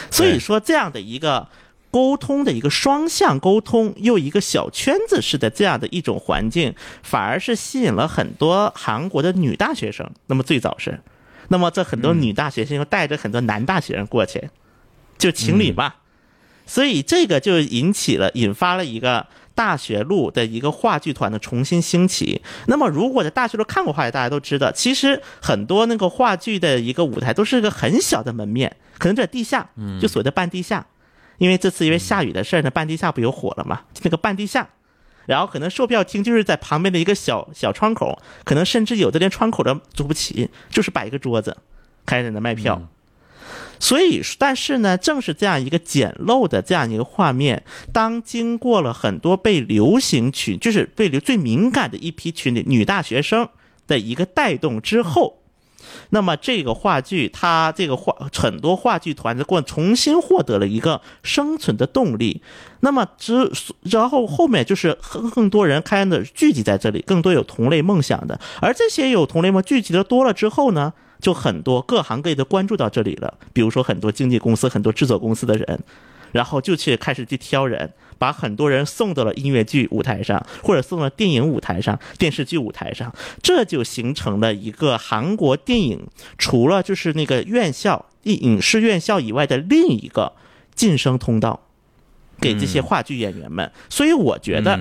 [0.10, 1.48] 所以说，这样的一个
[1.92, 10.10] 沟通的一个双向沟通，又一个小圈子式的这样的一种环境，反而是吸引了很多韩国的女大学生。
[10.28, 11.00] 那么最早是，
[11.50, 14.50] 那么这很多女大学生又带着很多男大学生过去，
[15.18, 15.94] 就情侣嘛。
[16.66, 22.42] 所以这个就引起了、引发了一个大学路的一个话剧团的重新兴起。
[22.68, 29.70] 那么，如果在大学路看过话剧，大家都知道，其实很多那个话剧的一个舞台都是一个很小的门面，可能在地下，
[30.02, 30.86] 就所谓的半地下。
[31.40, 33.82] 因为这次因为下雨的事儿呢，半地下不有火了嘛？
[34.04, 34.70] 那个半地下，
[35.26, 41.58] 然后可能售票厅就是在旁边的一个小小窗口，可能甚至有的连窗口都租不起，就是摆一个桌子，
[42.06, 42.82] 开始在那卖票。
[43.84, 53.50] 所以，但是呢，正是这样一个简陋的这样一个画面，当经过了很多被流行群，就是被流最敏感的一批群里女大学生
[53.86, 55.40] 的一个带动之后，
[56.12, 62.42] 那么这个话剧，它这个话很多话剧团的过重新获得了一个生存的动力。
[62.80, 70.94] 那么之然后后面就是更更多人开始聚集在这里，更多有同类梦想的，而这些有同类梦聚集的多了之后呢？
[71.24, 75.80] 就很多各行各业都关注到这里了，比如说很多经纪公司、很多制作公司的人，
[76.34, 86.06] 然后就去开始去挑人，把很多人送到了音乐剧舞台上，或者送到电影舞台上、电视剧舞台上，这就形成了一个韩国电影
[86.38, 90.34] 除了就是那个院校、影视院校以外的另一个
[90.76, 91.62] 晋升通道，
[92.42, 93.72] 给这些话剧演员们。
[93.90, 94.78] 所以我觉得。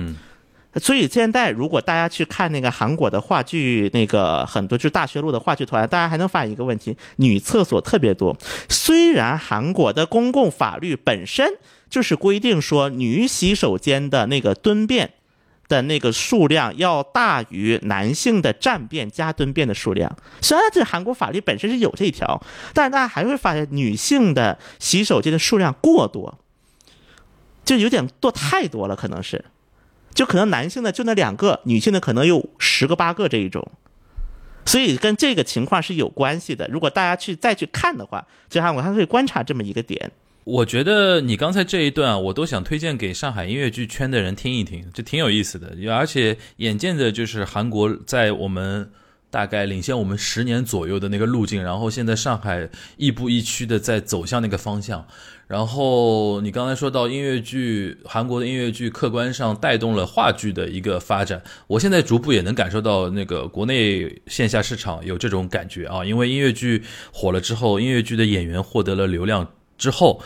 [0.75, 8.35] 所以现在，如果大家去看那个韩国的话剧，那个很多就是大学路的话剧团，大家还能发现一个问题：女厕所特别多。
[8.69, 11.47] 虽然韩国的公共法律本身
[11.89, 15.13] 就是规定说，女洗手间的那个蹲便
[15.67, 20.17] 的那个数量要大于男性的站便加蹲便的数量。
[20.41, 22.41] 虽然这韩国法律本身是有这一条，
[22.73, 26.39] 但是大家还会发现女性的洗手间的数量过多，
[27.63, 29.45] 就有点多太多了，可能是。
[30.13, 33.71] 就可能男性的就那两个，女性的可能有十个八个这一种，
[34.65, 36.67] 所以跟这个情况是有关系的。
[36.67, 40.11] 如果大家去再去看的话，就还我还可以观察这么一个点。
[40.43, 45.75] 我觉得你刚才这一段，我都想推荐给上海音乐剧圈的人听一听，这挺有意思的。
[45.91, 48.91] 而且眼见着就是韩国在我们。
[49.33, 55.07] 大概领先我们十年左右的那个路径，然后现在上海亦步亦趋的在走向那个方向。
[55.53, 61.39] 然后你刚才说到音乐剧，韩国的音乐剧客观上带动了话剧的一个发展。
[61.67, 66.81] 我现在逐步也能感受到那个国内线下市场有这种感觉啊，因为音乐剧
[67.13, 69.47] 火了之后，音乐剧的演员获得了流量
[69.77, 70.19] 之后。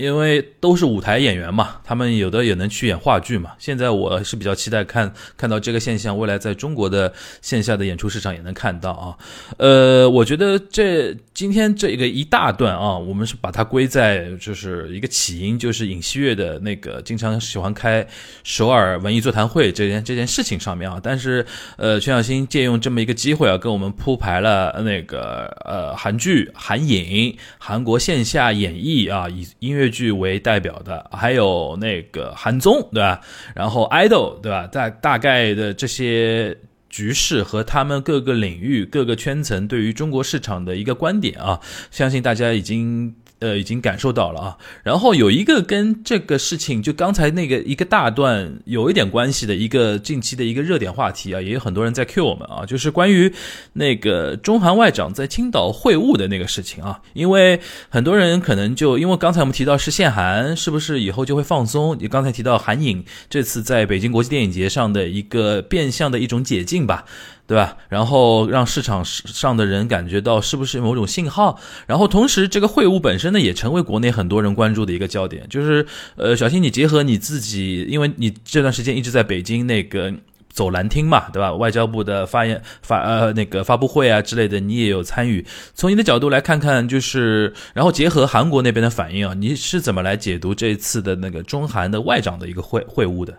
[0.00, 3.50] 因为都是舞台演员嘛，他们有的也能去演话剧嘛。
[3.58, 9.14] 现在我是比较期待看看到这个现象，未来在中国的线下的演出市场也能看到啊。
[9.58, 18.06] 呃，我觉得这今天这个一大段啊，我们是把它归在就是一个起因，就是尹锡悦的那个经常喜欢开
[18.42, 20.98] 首尔文艺座谈会这件这件事情上面啊。
[21.02, 21.44] 但是
[21.76, 29.89] 呃，全小新借用这么一个机会啊，跟我们铺排了那个呃韩剧、韩影、韩国线下演绎啊，以音乐。
[29.90, 33.20] 剧为代表的，还有那个韩综，对吧？
[33.54, 34.66] 然后 idol，对吧？
[34.66, 36.56] 大大概的这些
[36.88, 41.60] 局势和他们各个领域、各个圈层对于中国市场的一个观点啊，
[41.90, 43.14] 相信大家已经。
[43.40, 44.56] 呃，已经感受到了啊。
[44.82, 53.32] 然后有一个跟这个事情，就刚才那个一个大段有一点关系的一个近期的一个热点话题啊，也有很多人在 Q 我们啊，就是关于
[53.72, 57.00] 那个中韩外长在青岛会晤的那个事情啊。
[57.14, 61.96] 因为很多人可能就因为刚才我们提到是限韩，是不是以后就会放松？
[61.98, 67.04] 你刚才提到韩影这次在北京国际电影节上的一个变相的一种解禁吧。
[67.50, 67.76] 对吧？
[67.88, 71.58] 然后让市场上的人感觉到是不是某种信号？
[71.84, 75.44] 然后同时，这个会晤本身呢，也成为国内很多人关注的一个焦点。
[75.50, 75.84] 就是，
[76.14, 80.14] 呃，小新，你结合你自己，因为你这段时间一直在北京那个
[80.48, 81.52] 走蓝厅嘛，对吧？
[81.52, 85.44] 外交部的发言发呃那个发布会啊之类的，你也有参与。
[85.74, 93.36] 从你的角度来看看，就是然后结合韩国那边的反应啊，你是怎么来解读这次的那个中韩的外长的一个会会晤的？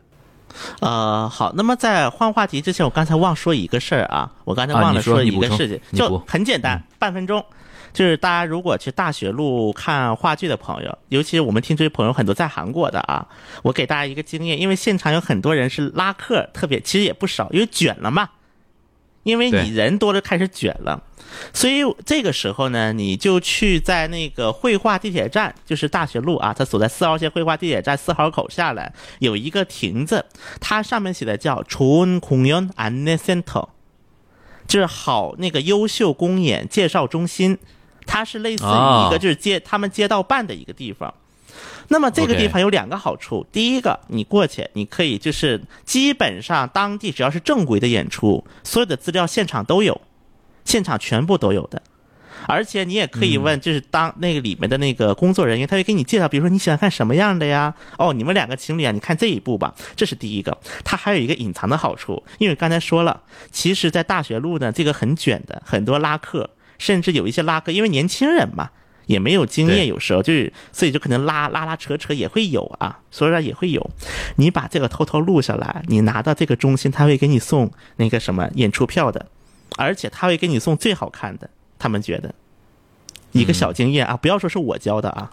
[0.80, 7.44] 呃，好，那么在换话题之前，我刚才忘说一个事儿啊，我刚才忘了说一个事情，就很简单，半分钟，
[7.94, 13.26] 就是大家如果去大学路看话剧的朋友，尤其是我们听这些朋友很多在韩国的啊，
[13.64, 18.30] 我给大家一个经验，因为现场有很多人是拉客，特别其实也不少，因为卷了嘛。
[19.23, 21.03] 因为你人多了开始卷了，
[21.53, 30.25] 所以这个时候呢，你就去在那个绘画地铁站，就是大学路啊，它所在四号线绘画地铁站四号口下来有一个亭子，
[30.61, 33.71] 它上面写的叫“좋은공연안내센터”，
[34.69, 37.59] 就是好那个优秀公演介绍中心，
[38.07, 41.13] 它是类似于一个就是街他们街道办的一个地方。
[41.90, 50.00] 那么这个地方有两个好处，第一个，你过去你可以就是基本上当地只要是正规的演出，所有的资料现场都有，
[50.66, 51.82] 现场全部都有的。
[52.48, 57.72] 而且你也可以问，就是当那个里面的那个工作人员，他会给你介绍，比如说你喜欢看什么样的呀？
[58.00, 60.58] 哦，你们两个情侣啊，你看这一部吧，这是第一个。
[60.84, 63.22] 它还有一个隐藏的好处，因为刚才说了，
[63.52, 66.50] 其实，在大学路呢，这个很卷的，很多拉客，
[66.80, 68.72] 甚至有一些拉客，因为年轻人嘛，
[69.06, 73.90] 也没有经验，有时候就是，所以就可能拉拉拉扯扯也会有啊，所以说也会有。
[74.38, 79.26] 你把这个偷偷录下来，你拿到这个中心，他会给你送那个什么演出票的，
[79.78, 82.34] 而且他会给你送最好看的，他们觉得。
[83.34, 85.32] 一个小经验啊，不要说是我教的啊，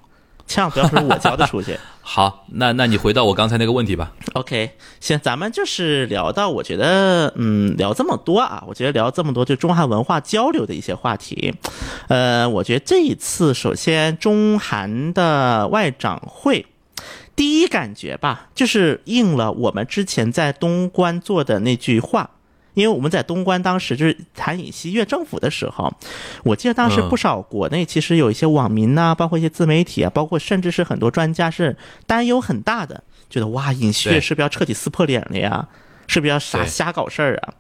[0.49, 1.79] 千万不要说是我教的出去。
[2.01, 4.11] 好，那那你回到我刚才那个问题吧。
[4.33, 11.55] OK，行，咱们就是聊到，我觉得，嗯，聊这么多啊，我觉得聊这么多就中韩文化交流的一些话题，
[12.09, 16.65] 呃，我觉得这一次，首先中韩的外长会。
[17.37, 22.31] 第一感觉吧，就是应了我们之前在东关做的那句话，
[22.79, 25.93] 因为我们在东关当时就是谈尹锡悦政府的时候，
[26.45, 31.77] 我记得当时嗯不少国内其实有一些网民呐、包括一些自媒体啊，包括甚至是很多专家是
[32.07, 35.69] 担忧很大的，觉得哇，尹锡悦是不是要彻底撕破脸了呀？
[36.07, 37.53] 是不是要傻瞎搞事儿啊？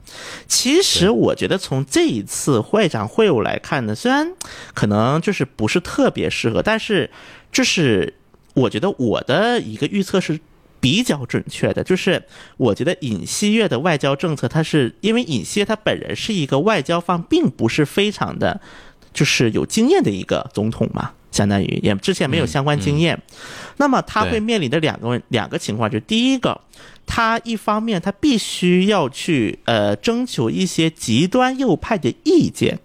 [0.47, 4.33] 其实我觉得从这一次会长会晤来看呢，虽然
[4.73, 7.11] 可能就是不是特别适合，但是
[7.53, 8.15] 就是
[8.55, 10.41] 我觉得我的一个预测是
[10.89, 12.23] 比较准确的，就是
[12.57, 18.59] 我觉得尹锡悦的外交政策，他是因为尹锡悦他本人是一个外交方并不是非常的，
[19.13, 23.21] 就是有经验的一个总统嘛，相当于也之前没有相关经验，
[23.77, 26.59] 那么他会面临的两个问两个情况，就是第一个，
[27.05, 32.79] 他一方面他必须要去呃征求一些极端右派的意见。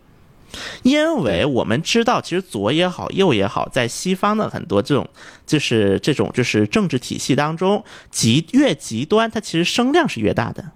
[0.84, 5.08] 因为我们知道，其实左也好，右也好，在西方的很多这种，
[5.46, 10.72] 就是这种就是政治体系当中，极越极端，它其实声量是越大的。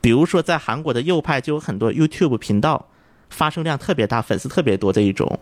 [0.00, 2.88] 比如说，在韩国的右派就有很多 YouTube 频道，
[3.28, 5.38] 发声量特别大，粉丝特别多这一种。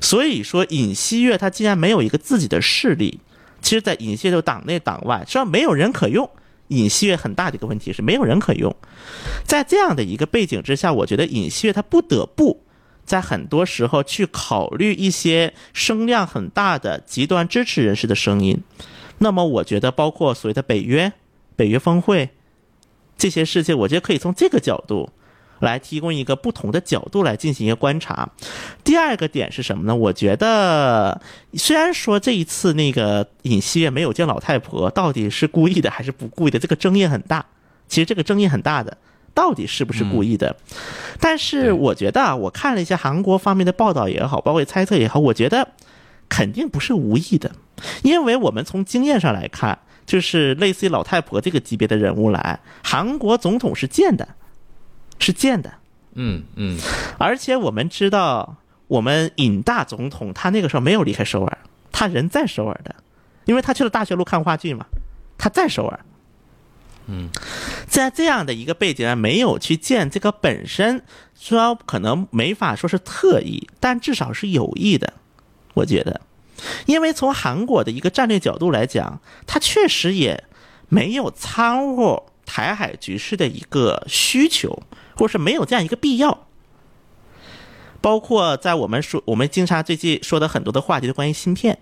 [0.00, 3.20] 所以说，尹锡悦他竟然没有一个自己的势力，
[3.60, 6.30] 其实，在尹锡悦的党内党外，实际上没有人可用。
[6.68, 8.74] 尹锡悦很大的一个问题是没有人可用。
[9.44, 12.62] 在这样的一个背景之下，我觉得尹锡悦他不得不。
[13.10, 18.62] 在很多时候去考虑一些声量很大的极端支持人士的声音，
[19.18, 21.12] 那么我觉得包括所谓的北约、
[21.56, 22.30] 北约峰会
[23.18, 25.10] 这些事情，我觉得可以从这个角度
[25.58, 28.30] 来提供一个不同的角度来进行一个观察。
[28.84, 29.96] 第二个点是什么呢？
[29.96, 31.20] 我觉得
[31.54, 37.44] 虽然说这一次那个尹锡悦没有见老太婆，到底是故意的还是不故意的，这个争议很大。
[37.88, 38.96] 其实这个争议很大的。
[39.34, 40.56] 到底是不是故意的？
[41.20, 45.68] 但是我觉得啊，我看了一些韩国方面的报道也好，包括猜测也好，我觉得
[46.28, 47.52] 肯定不是无意的，
[48.02, 54.28] 因为我们从经验上来看，就是类似于老太婆这个级别的人物来，韩国总统是见的，
[55.18, 55.72] 是见的，
[56.14, 56.78] 嗯嗯，
[57.18, 58.56] 而且我们知道，
[58.88, 61.58] 我们尹大总统他那个时候没有离开首尔，
[61.92, 62.94] 他人在首尔的，
[63.44, 64.86] 因为他去了大学路看话剧嘛，
[65.38, 66.00] 他在首尔。
[67.12, 67.28] 嗯，
[67.88, 71.02] 在这样的一个背景下，没有去见这个本身，
[71.34, 75.12] 虽然可能没法说是特意，但至少是有意的，
[75.74, 76.20] 我觉得，
[76.86, 80.44] 因为从韩国的一个战略角度来讲，它确实也
[80.88, 84.84] 没有掺和台海局势的一个需求，
[85.16, 86.46] 或者是没有这样一个必要。
[88.00, 91.78] 包括在我们说，我们经常最近说的很多的话题，就关于芯片，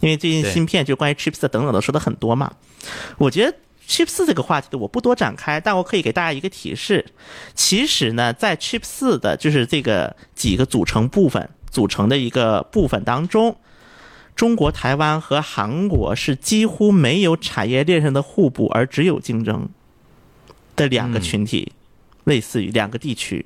[0.00, 2.52] 因为最近芯片就关于 chips 等等的说的很多嘛。
[3.18, 3.56] 我觉得
[3.92, 7.04] Chip 四这个话题的我不多展开，但我可以给大家一个提示。
[7.54, 13.58] 其实呢，在 Chip 四的就是这个几个组成部分组成的一个部分当中，
[14.34, 19.68] 中国台湾和韩国是几乎没有产业链上的互补，而只有竞争
[20.74, 21.72] 的两个群体，
[22.24, 23.44] 类似于两个地区。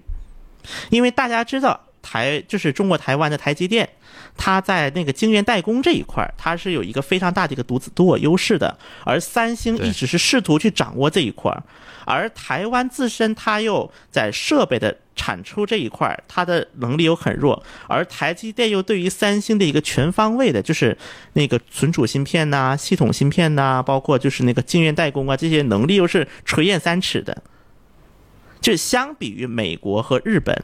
[0.90, 3.88] 因为大家知道台就是中国台湾的台积电，
[4.36, 11.61] 它在那个晶圆代工这一块儿，它是有一个非常大的一个独自独我优势的，而三星一直是试图去掌握这一块儿，
[12.04, 20.96] 而台湾自身它又在设备的产出这一块儿，它的能力又很弱，而台积电又对于三星的一个全方位的，就是
[21.32, 27.42] 那个存储芯片呐、系统芯片呐、包括就是那个晶圆代工啊，这些能力又是垂涎三尺的。
[28.61, 30.54] 就是相比于美国和日本，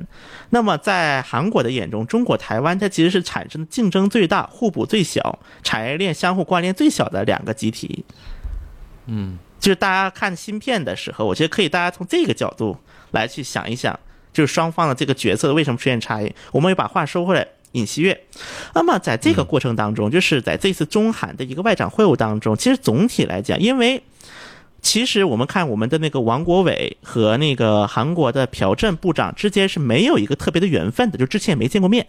[0.50, 8.04] 那么在韩国的眼中，中国台湾它其实是产生竞争最大、互补最小、产业链相互关联最小的两个集体。
[9.06, 12.76] 嗯，就是大家看芯片的时候，我觉得可以大家从这个角度
[13.12, 13.98] 来去想一想，
[14.32, 16.32] 就是双方的这个角色为什么出现差异。
[16.50, 18.18] 我们也把话说回来，尹锡悦。
[18.74, 24.02] 那么在这个过程当中，就是在这次中韩的一个外长会晤当中，其实总体来讲，因为
[24.82, 32.06] 其实我们看我们的那个王国伟和那个韩国的朴正部长之间是没有一个特别的缘分的，就之前也没见过面，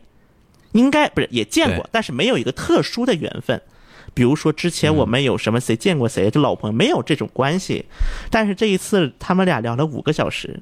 [0.71, 3.61] 应该不是也见过，但是没有一个特殊的缘分。
[4.15, 7.85] 比如说之前我们有什么谁见过谁，这老朋友没有这种关系，
[8.29, 10.59] 但是这一次他们俩聊了五个小时，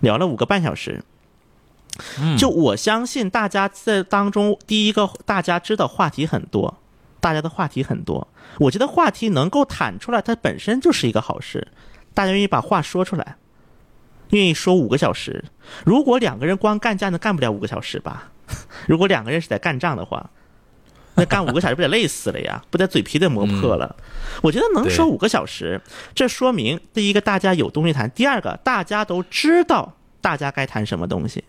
[0.00, 1.02] 聊了五个半小时。
[2.20, 6.78] 嗯就我相信大家在当中，第一个大家知道话题很多，
[7.20, 8.28] 大家的话题很多。
[8.58, 11.68] 我觉得话题能够坦出来，它本身就是一个好事。
[12.14, 13.36] 大家愿意把话说出来，
[14.30, 15.44] 愿意说五个小时。
[15.84, 18.30] 如果两个人光干架，那干不了五个小时吧？
[18.86, 20.30] 如果两个人是在干仗的话，
[21.14, 22.62] 那干五个小时不得累死了呀？
[22.70, 23.96] 不得嘴皮得磨破了？
[24.42, 25.80] 我觉得能说对五个小时，
[26.14, 31.44] 这说明第一个大家有东西谈，第二个大家都知道大家该谈什么东西。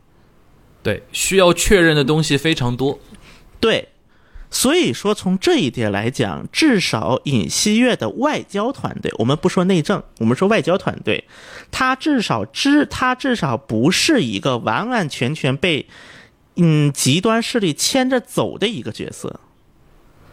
[0.81, 2.99] 对，需要确认的东西非常多。
[3.61, 3.89] 对，
[4.53, 11.27] 所以说从这一点来讲，至少尹锡悦的外交团队，我们不说内政，我们说外交团队，
[11.71, 15.87] 他至少知，他至少不是一个完完全全被
[16.55, 19.39] 嗯极端势力牵着走的一个角色，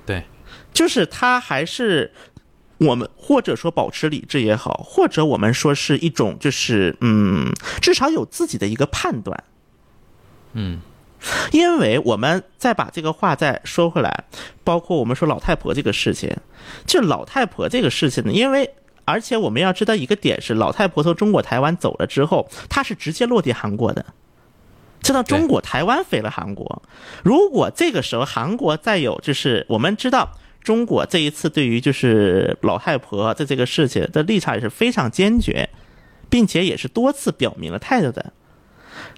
[0.05, 0.25] 对，
[0.73, 2.13] 就是他还是。
[2.83, 7.53] 我们或者说保持理智也好，或者我们说是一种就是嗯，
[7.83, 9.45] 至少有自己的一个判断。
[10.55, 10.81] 嗯，
[11.53, 14.25] 因为我们再把这个话再说回来，
[14.65, 16.35] 包括我们说老太婆这个事情，
[16.87, 18.71] 就老太婆这个事情呢，因为
[19.05, 24.05] 而且我们要知道一个点是，老太婆从中国台湾走了之后，她是直接落地韩国的，
[25.03, 26.83] 就到中国台湾飞了韩国。
[27.23, 30.31] 如果这个时候韩国再有，就是我们知道。
[30.63, 35.67] 中国这一次对于就是老太婆的这个事情的立场也是非常坚决，
[36.29, 38.31] 并且也是多次表明了态度的。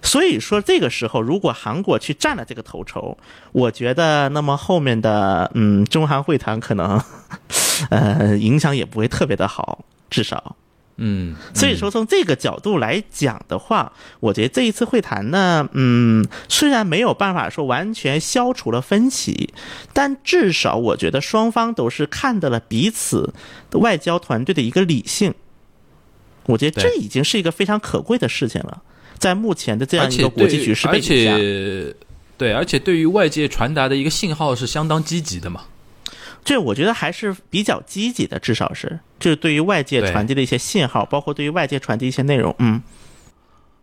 [0.03, 3.17] 所以说，这个时候如果韩国去占了这个头筹，
[3.53, 7.01] 我觉得那么后面的嗯中韩会谈可能
[7.91, 10.57] 呃影响也不会特别的好，至少。
[10.97, 19.55] 嗯，所以说，从这个角度来讲的话，我觉得这一次会谈呢，嗯，虽然没有办法说完全消除了分歧，
[19.95, 23.33] 但至少我觉得双方都是看到了彼此
[23.71, 25.35] 的外交团队的一个理性。
[26.45, 28.83] 我觉得这已经是一个非常可贵的事情了，
[29.23, 31.95] 在目前的这样一个国际局势而背景下，且
[32.37, 35.63] 对，而且对于外界传达的一个信号是相当积极的嘛。
[36.45, 42.83] 这我觉得还是比较积极的，至少是就是对于外界传递的一些信号，包括对于外界传递一些内容，嗯。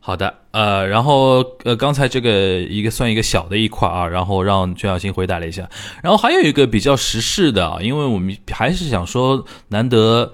[0.02, 5.70] 好的，呃，然后呃，刚才这个一个算一个小的一块啊，然后让全小新回答了一下，
[6.04, 10.34] 然后还有一个比较时事的啊，因为我们还是想说，难得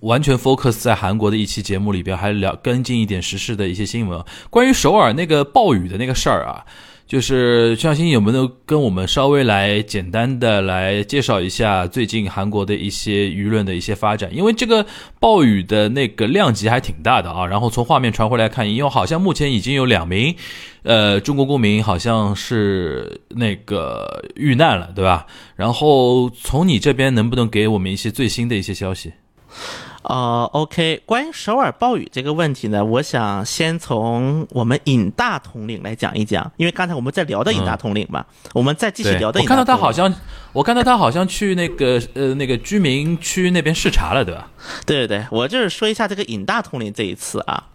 [0.00, 6.64] 完全 focus 在韩国的一期节目里边，还聊跟进一点时事的一些新闻，关于首尔那个暴雨的那个事儿啊。
[7.04, 14.34] 就是全小新有没有跟我们稍微来简单的来介绍一下最近韩国的一些舆论的一些发展？
[14.34, 14.86] 因为这个
[15.20, 17.44] 暴雨的那个量级还挺大的啊。
[17.44, 20.34] 然后从画面传回来看，因为好像目前已经有两名，
[20.84, 25.26] 呃，中国公民好像是那个遇难了，对吧？
[25.54, 29.12] 然后从你这边能不能给我们一些最新的一些消息？
[30.02, 39.64] 呃，OK，关于首尔暴雨这个问题呢，我想先从我们尹大统领来讲一讲，因为刚才我们在聊的尹大统领嘛，我们再继续，聊的我看尹大统领。
[39.64, 40.14] 到他好像，
[40.52, 44.48] 我看到他好像去那个呃那个居民区那边视察了，对吧？
[44.84, 47.68] 对对对，我就是说一下这个尹大统领这一次啊，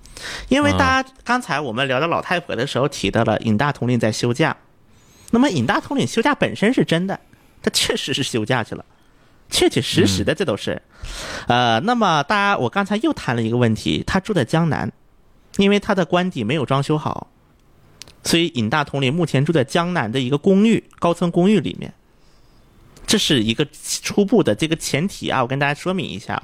[0.50, 4.56] 因为大家刚才我们聊到老太婆的时候提到了尹大统领在休假，
[5.32, 7.18] 那么尹大统领休假本身是真的，
[7.64, 8.84] 他确实是休假去了，
[9.50, 10.82] 确确实实的这都是。
[11.48, 14.92] 呃，那么大家我刚才又谈了一个问题，他住在江南，
[15.58, 17.28] 因为他的官邸没有装修好，
[18.24, 21.94] 所以尹大统领目前住在江南的一个公寓高层公寓里面。
[23.08, 23.66] 这是一个
[24.04, 26.44] 初步的这个前提啊，我跟大家说明一下。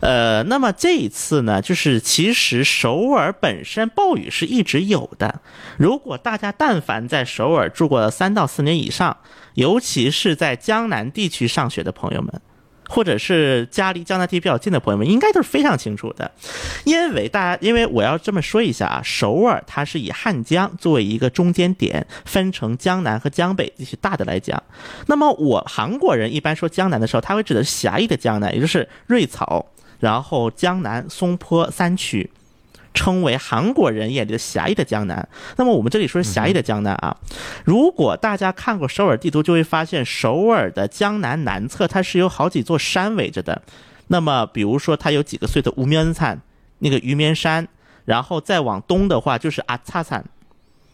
[0.00, 5.40] 呃，那么这一次呢，就是其实首尔本身暴雨是一直有的。
[5.78, 9.16] 如果大家但凡在首尔住过三到四年以上，
[9.54, 12.42] 尤其是在江南地区上学的朋友们，
[12.88, 16.30] 或者是家离江南地比较近的朋友们，应该都是非常清楚的。
[16.84, 24.62] 因为大家，因为我要这么说一下啊，首尔它是以汉江作为一个中间点，分成江南和江北这些大的来讲。
[25.06, 29.64] 那么我韩国人一般说江南的时候，他会指的是狭义的江南，也就是瑞草，
[30.00, 32.30] 然后江南、松坡三区。
[32.94, 35.28] 称为韩国人眼里的狭义的江南。
[35.56, 37.14] 那么我们这里说是狭义的江南啊。
[37.64, 43.60] 如果大家看过首尔地图，就会发现首尔的江南南侧它是有好几座山围着的。
[44.06, 46.40] 那么比如说它有几个岁的无面山，
[46.78, 47.66] 那个鱼面山，
[48.04, 50.24] 然后再往东的话就是阿擦山。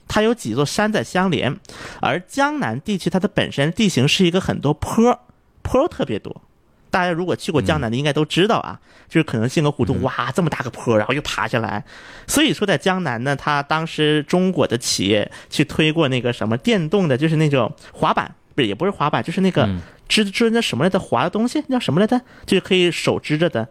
[0.08, 1.56] 它有几座山在相连，
[2.00, 5.20] 而江南地区它的本身地形是一个很多坡，
[5.62, 6.42] 坡特别多，
[6.90, 8.78] 大家如果去过江南的，应该都知道啊，
[9.08, 11.84] 就是可能性个胡同，哇，这么大个坡，然后又爬下来。
[12.26, 22.20] 所以说，在江南呢，他当时中国的企业去推过那个什么电动的，就是那种滑板，不是也不是滑板，就是那个嗯支支那什么来着滑的东西，叫什么来着？
[22.44, 23.68] 就是可以手支着的，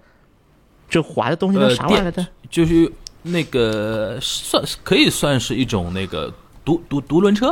[0.90, 2.26] 就滑的东西叫呃啥玩意儿来着？
[2.50, 2.90] 就是
[3.24, 7.52] 那个算可以算是一种那个独独独轮车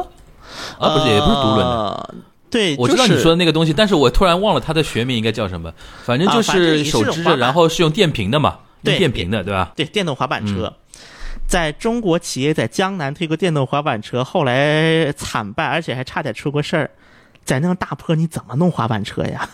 [0.79, 2.15] 啊，不是也不是独轮的。
[2.47, 5.73] 呃对，我知道你说的那个东西，但是我突然忘了它的学名应该叫什么。
[6.03, 9.71] 反正就是是手支着，然后是用电瓶的嘛，用电瓶的，对吧？
[9.75, 10.65] 对电动滑板车。
[10.65, 10.73] 嗯
[11.47, 16.89] 在中国企业在江南推过电动滑板车，后来惨败，而且还差点出过事儿。
[17.45, 19.47] 在那种大坡，你怎么弄滑板车呀？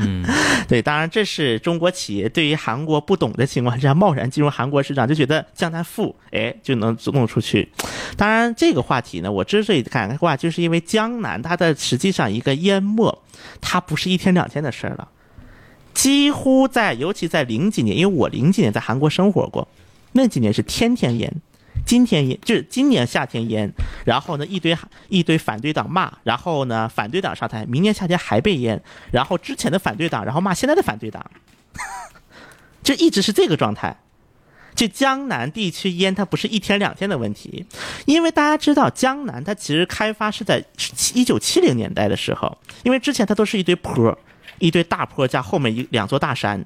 [0.00, 0.24] 嗯，
[0.66, 7.68] 对，当然这是中国企业对于韩国不懂的情况下，贸然进入韩国市场，就觉得江南富，哎，就能弄出去。
[8.16, 13.22] 当然，这个话题呢，我之所以感慨话，就是因为江南它的实际上一个淹没，
[13.60, 15.08] 它不是一天两天的事儿了，
[15.94, 19.68] 几乎在，尤其在零几年，因为我零几年在韩国生活过，
[20.12, 21.32] 那几年是天天淹。
[21.86, 23.70] 今天淹就是今年夏天淹，
[24.04, 24.76] 然后呢一堆
[25.08, 28.80] 一堆反对党骂，然后呢反对党上台，明年夏天还被淹，
[29.12, 31.24] 然后之前的反对党，然后骂现在的反对党，
[32.82, 33.96] 就一直是这个状态。
[34.72, 37.66] 就江南地区淹，它不是一天两天的问题，
[38.06, 40.64] 因为大家知道江南它其实开发是在
[41.12, 44.16] 一九七零年代的时候，因为之前它都是一堆坡，
[44.58, 46.64] 一堆大坡加后面一两座大山。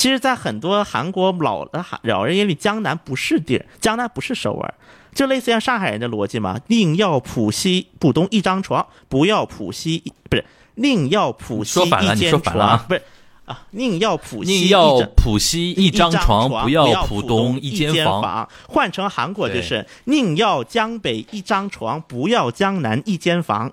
[0.00, 4.74] 其实，在很多韩国老的韩老人眼里，江南不是地儿，江南不是首尔，
[5.14, 6.58] 就类似像上海人的逻辑嘛。
[6.68, 10.44] 宁要浦西浦东一张床，不要浦西不是
[10.76, 13.02] 宁要浦西说反了你一间说反了啊床，不是
[13.44, 18.48] 啊，宁要浦西宁一要张浦西一张床，不要要浦东一间房。
[18.68, 23.70] 换成韩国就是宁要江北一张床，不要江南一间房，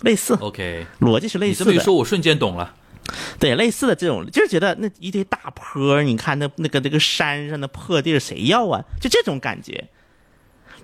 [0.00, 1.70] 类似 OK，逻辑是类似的。
[1.70, 2.76] 你这么一说，我瞬间懂了。
[3.38, 8.84] 对，类似的这种，就是觉得那一堆大坡，你看那那个那个山上的破地儿，谁要啊？
[9.00, 9.88] 就这种感觉。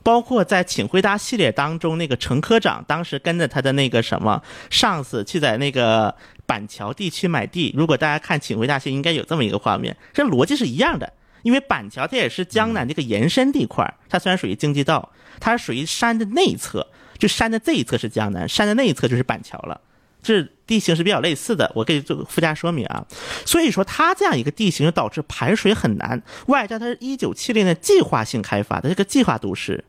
[0.03, 6.14] 包括在《请回答》系列当中，那个陈科长当时跟着他的那个什么上司去在那个
[6.47, 7.74] 板桥地区买地。
[7.77, 11.12] 如果大家看《请回答》系，应该有这么一个画面，这逻辑是一样的。
[11.43, 16.87] 因为板桥它也是江南这个延伸地块，它虽然属于经济道，它是属于山的内侧，
[17.18, 19.81] 就山的这一侧是江南，山的那一侧就是板桥了。
[20.22, 23.05] 这地形是比较类似的，我可以做附加说明啊。
[23.45, 29.85] 所以说，它这样一个地形导致排水很难，外加它是一九七零年计划性开发的这个计划都市，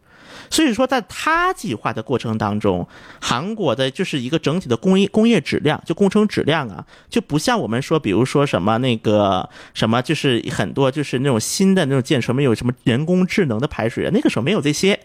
[0.50, 2.88] 所以说在它计划的过程当中，
[3.20, 15.00] 韩国的就是一个整体的工业工业质量，就工程质量啊，就不像我们说，比如说什么那个什么，就是很多就是那种新的那种建设没有什么人工智能的排水，那个时候没有这些。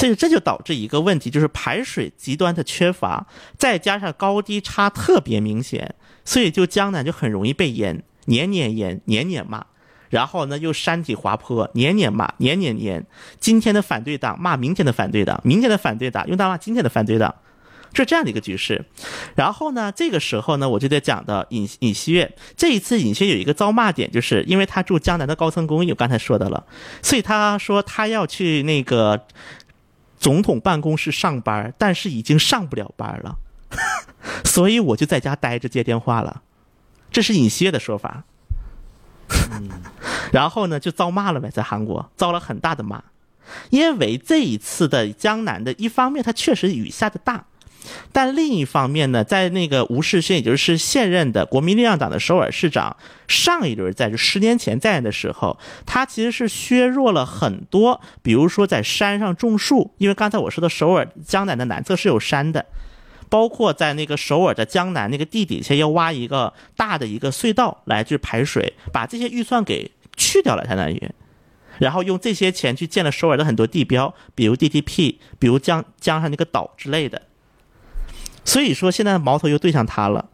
[0.00, 3.26] 所以这就导致一个问题，就是排水极端的缺乏，
[3.58, 5.94] 再加上高低差特别明显，
[6.24, 9.66] 所以就江南就很容易被淹，年年淹，年年骂。
[10.08, 13.04] 然后呢，又山体滑坡，年年骂，年年淹。
[13.38, 17.34] 今天的反对党骂明天的反对党，明天的反对党用他骂今天的反对党，
[17.92, 18.82] 是这样的一个局势。
[19.34, 22.34] 然后呢，这个时候呢，我就在讲的尹尹锡悦。
[22.56, 26.64] 这一次尹锡悦有一个遭骂点，就是因为他住江南的高层公寓，我刚才说的了，
[27.02, 29.26] 所以他说他要去那个。
[30.20, 33.38] 总统办公室上班，但是已经上不了班了，
[34.44, 36.42] 所以我就在家待着接电话了。
[37.10, 38.22] 这是尹锡悦的说法。
[40.30, 43.02] 然后呢，就遭骂了呗，在韩国遭了很大的骂，
[43.70, 47.46] 因为这一次的江南的一方面，它确实雨下的大，
[48.12, 52.96] 但另一方面呢，在那个吴世勋，也就是现任的国民力量党的首尔市长，
[53.28, 62.66] 上一轮在就十年前在的时候，他其实是削弱了很多，比如说在山上种树，因为刚才我说的首尔江南的南侧是有山的。
[63.28, 71.00] 包括在那个首尔的江南那个地底下要挖一个大的一个隧道来去排水，把这些预算给去掉了，相当于，
[71.78, 77.22] 然后用这些钱去建了首尔的很多地标，比如 DTP，比如江江上那个岛之类的。
[78.50, 80.28] 所以说，现在矛头又对向他了。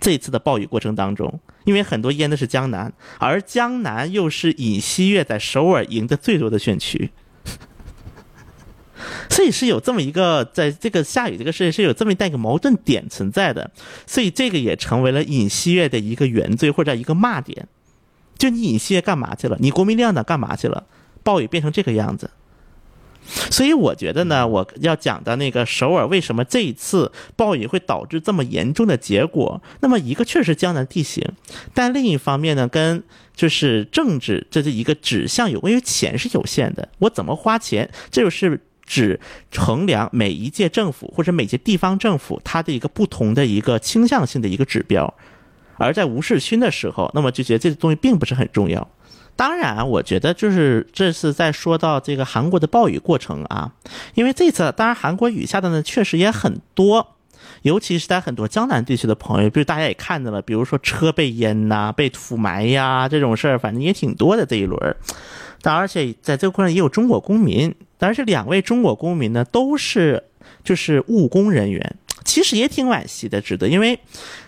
[0.00, 7.12] 这次的暴雨过程当中，因为很多淹的是江南，而江南又是尹锡悦在首尔赢得最多的选区。
[9.30, 13.70] 所以是有这么一个，在这个下雨这个事情是有这么一带一个矛盾点存在的，
[14.08, 17.68] 所以这个也成为了尹锡悦的一个原罪或者一个骂点。
[18.36, 19.56] 就你尹锡悦干嘛去了？
[19.60, 20.84] 你国民力量党干嘛去了？
[21.22, 22.28] 暴雨变成这个样子。
[23.26, 29.60] 所以我觉得呢，我要讲的那个首尔为什么这一次暴雨会导致这么严重的结果？
[29.80, 31.26] 那么一个确实江南地形，
[31.72, 33.02] 但另一方面呢，跟
[33.34, 39.18] 就是政治这是一个指向有关，因为钱是有限的，我怎么花钱，这就是指
[39.56, 45.12] 衡量每一届政府或者每届地方政府它的一个不同的一个倾向性的一个指标，
[45.78, 48.86] 而在吴世勋的时候，那么就觉得这个东西并不是很重要。
[49.36, 53.72] 当然，我觉得就是这次在说到这个韩国的暴雨过程啊，
[54.14, 57.16] 因为这次当然韩国雨下的呢确实也很多，
[57.62, 64.96] 尤其是在很多江南地区的朋友，比如大家也看到了，比如说车被淹呐、被土埋呀这种事儿，反正也挺多的这一轮。
[65.60, 70.22] 但而且在这个过程也有中国公民，但是两位中国公民呢都是
[70.62, 73.98] 就是务工人员，其实也挺惋惜的，值得，因为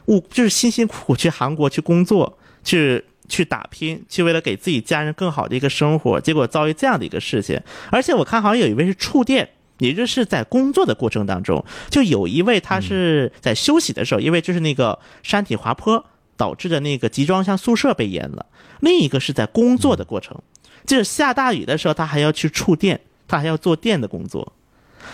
[0.06, 3.04] 务就是辛辛苦苦去韩国去工作去。
[3.28, 7.60] 去打拼，去为了给自己家人更好的一个生活，结果遭遇这样的一个事情。
[7.90, 9.48] 而且我看好像有一位是触电，
[9.78, 16.04] 也就是在工作的过程当中，就有一位他是在休息的时候，因为就是那个山体滑坡
[16.36, 18.46] 导致的那个集装箱宿舍被淹了。
[18.80, 20.40] 另一个是在工作的过程，
[20.86, 24.52] 就是下大雨的时候，他还要去触电，他还要做电的工作。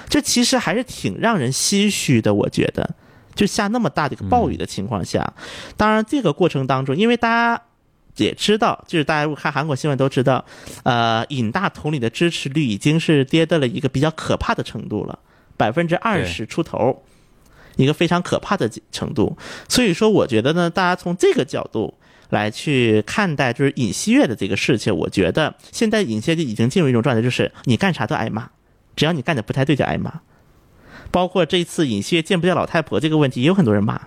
[0.09, 2.95] 这其实还是挺让人唏嘘的，我觉得，
[3.35, 5.35] 就下那么大的一个暴雨的情况下，
[5.77, 7.63] 当然这个过程当中，因为大家。
[8.17, 10.45] 也知道，就是大家如果看韩国新闻都知道，
[10.83, 15.19] 呃，尹大统领的支持率已经是跌到了一个比较可怕的程度了，
[15.57, 17.03] 百分之二十出头，
[17.77, 19.37] 一个非常可怕的程度。
[19.69, 21.95] 所以说，我觉得呢，大家从这个角度
[22.29, 28.51] 来去看待，就是尹锡悦的这个事情，我觉得现在尹锡悦已经进入一种状态，就是你干啥都挨骂，
[28.95, 30.21] 只要你干的不太对就挨骂。
[31.11, 34.01] 包括这次尹锡悦见不见老太婆这个问题，也有很多人骂。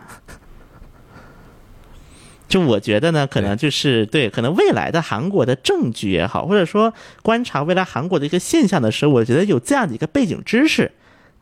[2.56, 10.89] 就我觉得呢，可能就是对，可能未来的韩国的政局也好，或者说观察未来韩国的一个现象的时候，我觉得有这样的一个背景知识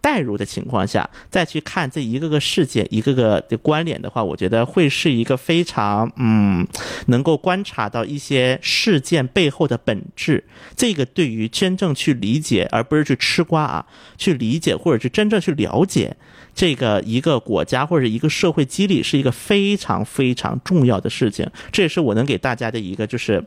[0.03, 6.67] 带入的情况下，再去看这一个个事件、一个个的关联的话，我觉得会是一个非常嗯，
[7.07, 10.43] 能够观察到一些事件背后的本质。
[10.75, 13.85] 这个对于真正去理解，而不是去吃瓜啊，
[14.17, 16.17] 去理解或者是真正去了解。
[16.53, 23.41] 这个一个国家或者一个社会激励是一个非常非常重要的事情，这也是我能给大家的一个就是，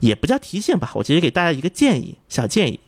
[0.00, 2.80] 也不叫提醒吧，我直接给大家一个建议，小建议。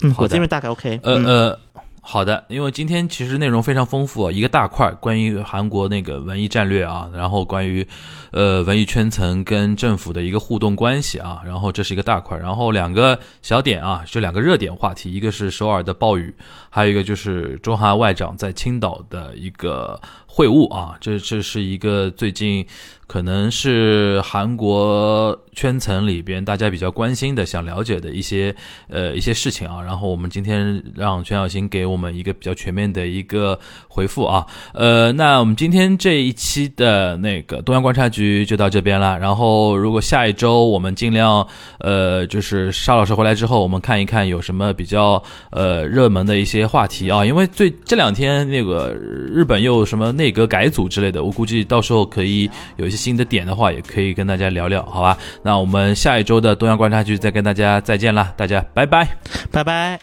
[0.00, 0.98] 嗯，我这边大概 OK。
[1.02, 1.60] 呃呃。
[2.08, 7.84] 好的，因为今天其实内容非常丰富，一个大块关于韩国那个文艺战略啊，然后关于，
[8.30, 16.32] 呃，文艺圈层跟政府的一个互动关系啊，然后这是一个大块，然后两个小点啊，就两个热点话题，一个是首尔的暴雨，
[16.70, 20.00] 还有一个就是中韩外长在青岛的一个
[20.36, 22.66] 会晤啊，这这是一个最近。
[23.08, 28.52] 可能是韩国圈层里边大家比较关心的、想了解的一些
[28.88, 29.80] 呃一些事情啊。
[29.80, 33.56] 然后我们今天让全小新给我们一个比较全面的一个
[33.86, 34.44] 回复啊。
[34.74, 39.16] 呃，那我们今天这一期的那个东阳观察局就到这边了。
[39.20, 41.46] 然后如果下一周我们尽量
[41.78, 47.24] 呃就是沙老师回来之后，我们看一看有什么比较呃热门的一些话题啊。
[47.24, 53.06] 因为最这两天那个日本又什么内阁改组之类的，我估计到时候可以有一些。
[53.06, 55.16] 新的点的话，也可以跟大家聊聊，好吧？
[55.44, 59.06] 那我们下一周的东阳观察局再跟大家再见啦，大家拜拜，
[59.52, 60.00] 拜拜。